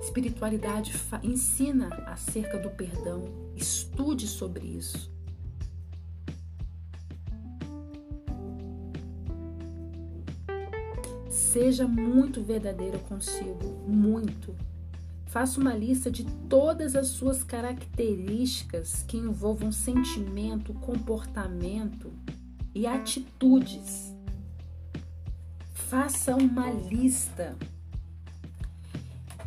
espiritualidade 0.00 0.94
ensina 1.22 1.88
acerca 2.06 2.56
do 2.56 2.70
perdão. 2.70 3.22
Estude 3.54 4.26
sobre 4.26 4.66
isso. 4.66 5.12
Seja 11.28 11.86
muito 11.86 12.42
verdadeiro 12.42 12.98
consigo, 13.00 13.84
muito. 13.86 14.56
Faça 15.26 15.60
uma 15.60 15.74
lista 15.74 16.10
de 16.10 16.24
todas 16.48 16.96
as 16.96 17.08
suas 17.08 17.44
características 17.44 19.02
que 19.02 19.18
envolvam 19.18 19.70
sentimento, 19.70 20.72
comportamento 20.72 22.10
e 22.74 22.86
atitudes. 22.86 24.12
Faça 25.72 26.34
uma 26.34 26.70
lista. 26.70 27.56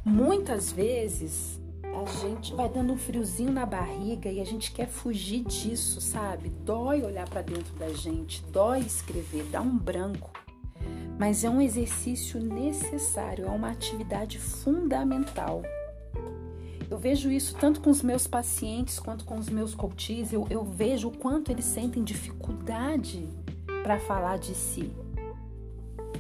Muitas 0.06 0.72
vezes 0.72 1.60
a 1.84 2.06
gente 2.22 2.54
vai 2.54 2.70
dando 2.70 2.94
um 2.94 2.98
friozinho 2.98 3.52
na 3.52 3.66
barriga 3.66 4.32
e 4.32 4.40
a 4.40 4.46
gente 4.46 4.72
quer 4.72 4.88
fugir 4.88 5.44
disso, 5.44 6.00
sabe? 6.00 6.50
Dói 6.64 7.02
olhar 7.02 7.28
para 7.28 7.42
dentro 7.42 7.74
da 7.76 7.90
gente, 7.90 8.44
dói 8.52 8.80
escrever, 8.82 9.44
dá 9.52 9.62
um 9.62 9.78
branco 9.78 10.32
mas 11.18 11.44
é 11.44 11.50
um 11.50 11.60
exercício 11.60 12.40
necessário, 12.40 13.46
é 13.46 13.50
uma 13.50 13.72
atividade 13.72 14.38
fundamental. 14.38 15.64
Eu 16.90 16.98
vejo 16.98 17.30
isso 17.30 17.56
tanto 17.56 17.82
com 17.82 17.90
os 17.90 18.02
meus 18.02 18.28
pacientes 18.28 19.00
quanto 19.00 19.26
com 19.26 19.38
os 19.38 19.50
meus 19.50 19.76
coaches, 19.76 20.32
eu, 20.32 20.48
eu 20.50 20.64
vejo 20.64 21.10
o 21.10 21.18
quanto 21.18 21.52
eles 21.52 21.66
sentem 21.66 22.04
dificuldade 22.04 23.28
para 23.84 24.00
falar 24.00 24.38
de 24.38 24.56
si, 24.56 24.92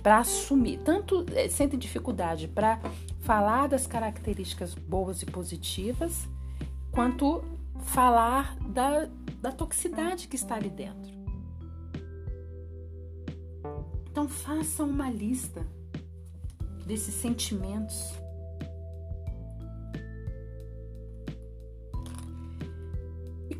para 0.04 0.20
assumir, 0.20 0.80
tanto 0.80 1.26
é, 1.34 1.48
sentem 1.48 1.80
dificuldade 1.80 2.48
para 2.48 2.80
falar 3.22 3.68
das 3.68 3.88
características 3.88 4.74
boas 4.74 5.22
e 5.22 5.26
positivas, 5.26 6.28
quanto 6.92 7.44
falar 7.86 8.58
da, 8.70 9.10
da 9.42 9.52
toxicidade 9.52 10.28
que 10.28 10.36
está 10.36 10.56
ali 10.56 10.70
dentro. 10.70 11.18
Então 14.10 14.28
faça 14.28 14.84
uma 14.84 15.10
lista 15.10 15.66
desses 16.86 17.14
sentimentos. 17.14 18.14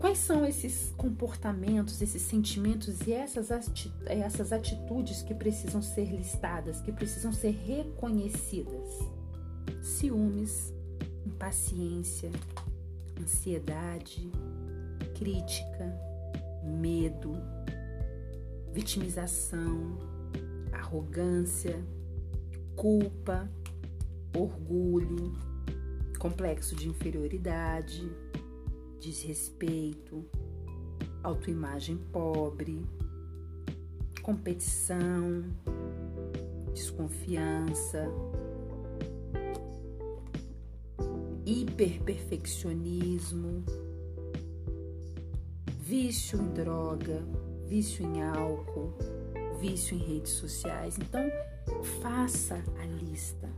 Quais 0.08 0.20
são 0.20 0.46
esses 0.46 0.94
comportamentos, 0.96 2.02
esses 2.02 2.22
sentimentos 2.22 3.02
e 3.06 3.12
essas, 3.12 3.50
essas 4.06 4.54
atitudes 4.54 5.22
que 5.22 5.36
precisam 5.36 5.82
ser 5.82 6.06
listadas, 6.06 6.80
que 6.80 6.94
precisam 6.94 7.34
ser 7.34 7.52
reconhecidas? 7.52 8.88
Ciúmes, 9.84 10.74
impaciência, 11.26 12.32
ansiedade, 13.20 14.32
crítica, 15.14 15.94
medo, 16.64 17.34
vitimização, 18.72 19.98
arrogância, 20.72 21.84
culpa, 22.78 23.52
orgulho, 24.34 25.34
complexo 26.18 26.78
de 26.78 26.88
inferioridade, 26.88 28.10
desrespeito, 29.00 30.26
autoimagem 31.24 31.98
pobre, 32.12 32.86
competição, 34.22 35.46
desconfiança, 36.74 38.08
hiperperfeccionismo, 41.46 43.64
vício 45.80 46.42
em 46.42 46.54
droga, 46.54 47.24
vício 47.68 48.06
em 48.06 48.22
álcool 48.22 48.94
vício 49.58 49.96
em 49.96 50.00
redes 50.00 50.34
sociais. 50.34 50.98
Então, 50.98 51.30
faça 52.02 52.64
a 52.80 52.86
lista. 52.86 53.50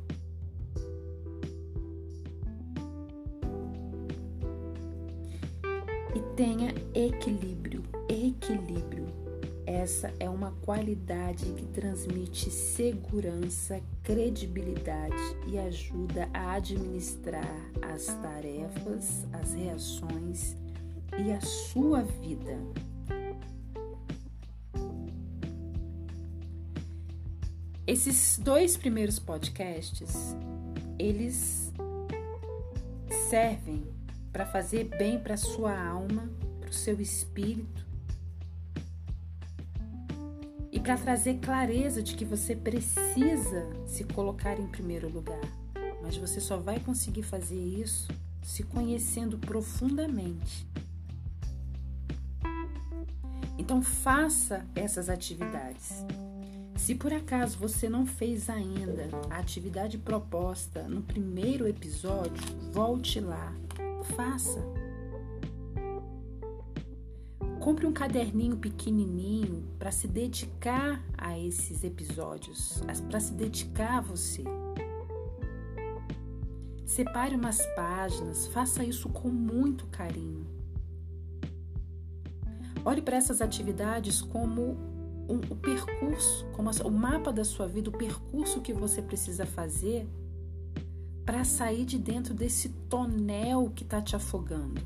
Tenha 6.40 6.74
equilíbrio. 6.96 7.84
Equilíbrio. 8.08 9.08
Essa 9.66 10.14
é 10.22 10.30
uma 10.30 10.52
qualidade 10.62 11.44
que 11.52 11.66
transmite 11.66 12.50
segurança, 12.50 13.82
credibilidade 14.02 15.18
e 15.48 15.60
ajuda 15.60 16.30
a 16.34 16.54
administrar 16.54 17.70
as 17.82 18.06
tarefas, 18.06 19.28
as 19.34 19.54
reações 19.54 20.56
e 21.18 21.30
a 21.30 21.42
sua 21.42 22.04
vida. 22.04 22.58
Esses 27.86 28.40
dois 28.40 28.78
primeiros 28.78 29.20
podcasts, 29.20 30.38
eles 30.98 31.74
servem 33.30 33.99
para 34.32 34.46
fazer 34.46 34.86
bem 34.86 35.20
para 35.20 35.38
sua 35.38 35.78
alma, 35.78 36.30
para 36.60 36.70
o 36.70 36.74
seu 36.74 37.00
espírito 37.02 37.86
e 40.72 40.80
para 40.80 40.98
trazer 40.98 41.40
clareza 41.40 42.02
de 42.02 42.16
que 42.16 42.24
você 42.24 42.56
precisa 42.56 43.68
se 43.88 44.04
colocar 44.04 44.60
em 44.60 44.68
primeiro 44.68 45.10
lugar. 45.10 45.42
Mas 46.02 46.16
você 46.16 46.40
só 46.40 46.58
vai 46.58 46.80
conseguir 46.80 47.24
fazer 47.24 47.60
isso 47.60 48.08
se 48.42 48.64
conhecendo 48.64 49.38
profundamente. 49.38 50.68
Então 53.58 53.82
faça 53.82 54.66
essas 54.74 55.10
atividades. 55.10 56.04
Se 56.76 56.96
por 56.96 57.12
acaso 57.14 57.58
você 57.58 57.90
não 57.90 58.06
fez 58.06 58.50
ainda 58.50 59.10
a 59.30 59.38
atividade 59.38 59.98
proposta 59.98 60.84
no 60.84 61.02
primeiro 61.02 61.68
episódio, 61.68 62.42
volte 62.72 63.20
lá, 63.20 63.54
faça. 64.16 64.64
Compre 67.60 67.86
um 67.86 67.92
caderninho 67.92 68.58
pequenininho 68.58 69.64
para 69.78 69.92
se 69.92 70.08
dedicar 70.08 71.04
a 71.18 71.38
esses 71.38 71.84
episódios, 71.84 72.82
para 73.10 73.20
se 73.20 73.34
dedicar 73.34 73.98
a 73.98 74.02
você. 74.02 74.44
Separe 76.86 77.36
umas 77.36 77.66
páginas, 77.76 78.48
faça 78.48 78.84
isso 78.84 79.10
com 79.10 79.30
muito 79.30 79.86
carinho. 79.88 80.48
Olhe 82.84 83.02
para 83.02 83.18
essas 83.18 83.42
atividades 83.42 84.22
como 84.22 84.78
o 85.28 85.56
percurso, 85.56 86.48
como 86.54 86.72
o 86.72 86.92
mapa 86.92 87.32
da 87.32 87.44
sua 87.44 87.68
vida, 87.68 87.90
o 87.90 87.94
percurso 87.94 88.62
que 88.62 88.74
você 88.74 89.02
precisa 89.02 89.46
fazer 89.46 90.08
para 91.30 91.46
sair 91.46 91.86
de 91.86 92.00
dentro 92.00 92.34
desse 92.34 92.70
tonel 92.90 93.72
que 93.76 93.84
está 93.84 94.02
te 94.02 94.16
afogando. 94.16 94.82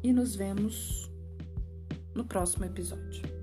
E 0.00 0.12
nos 0.12 0.36
vemos 0.36 1.10
no 2.14 2.24
próximo 2.24 2.64
episódio. 2.64 3.39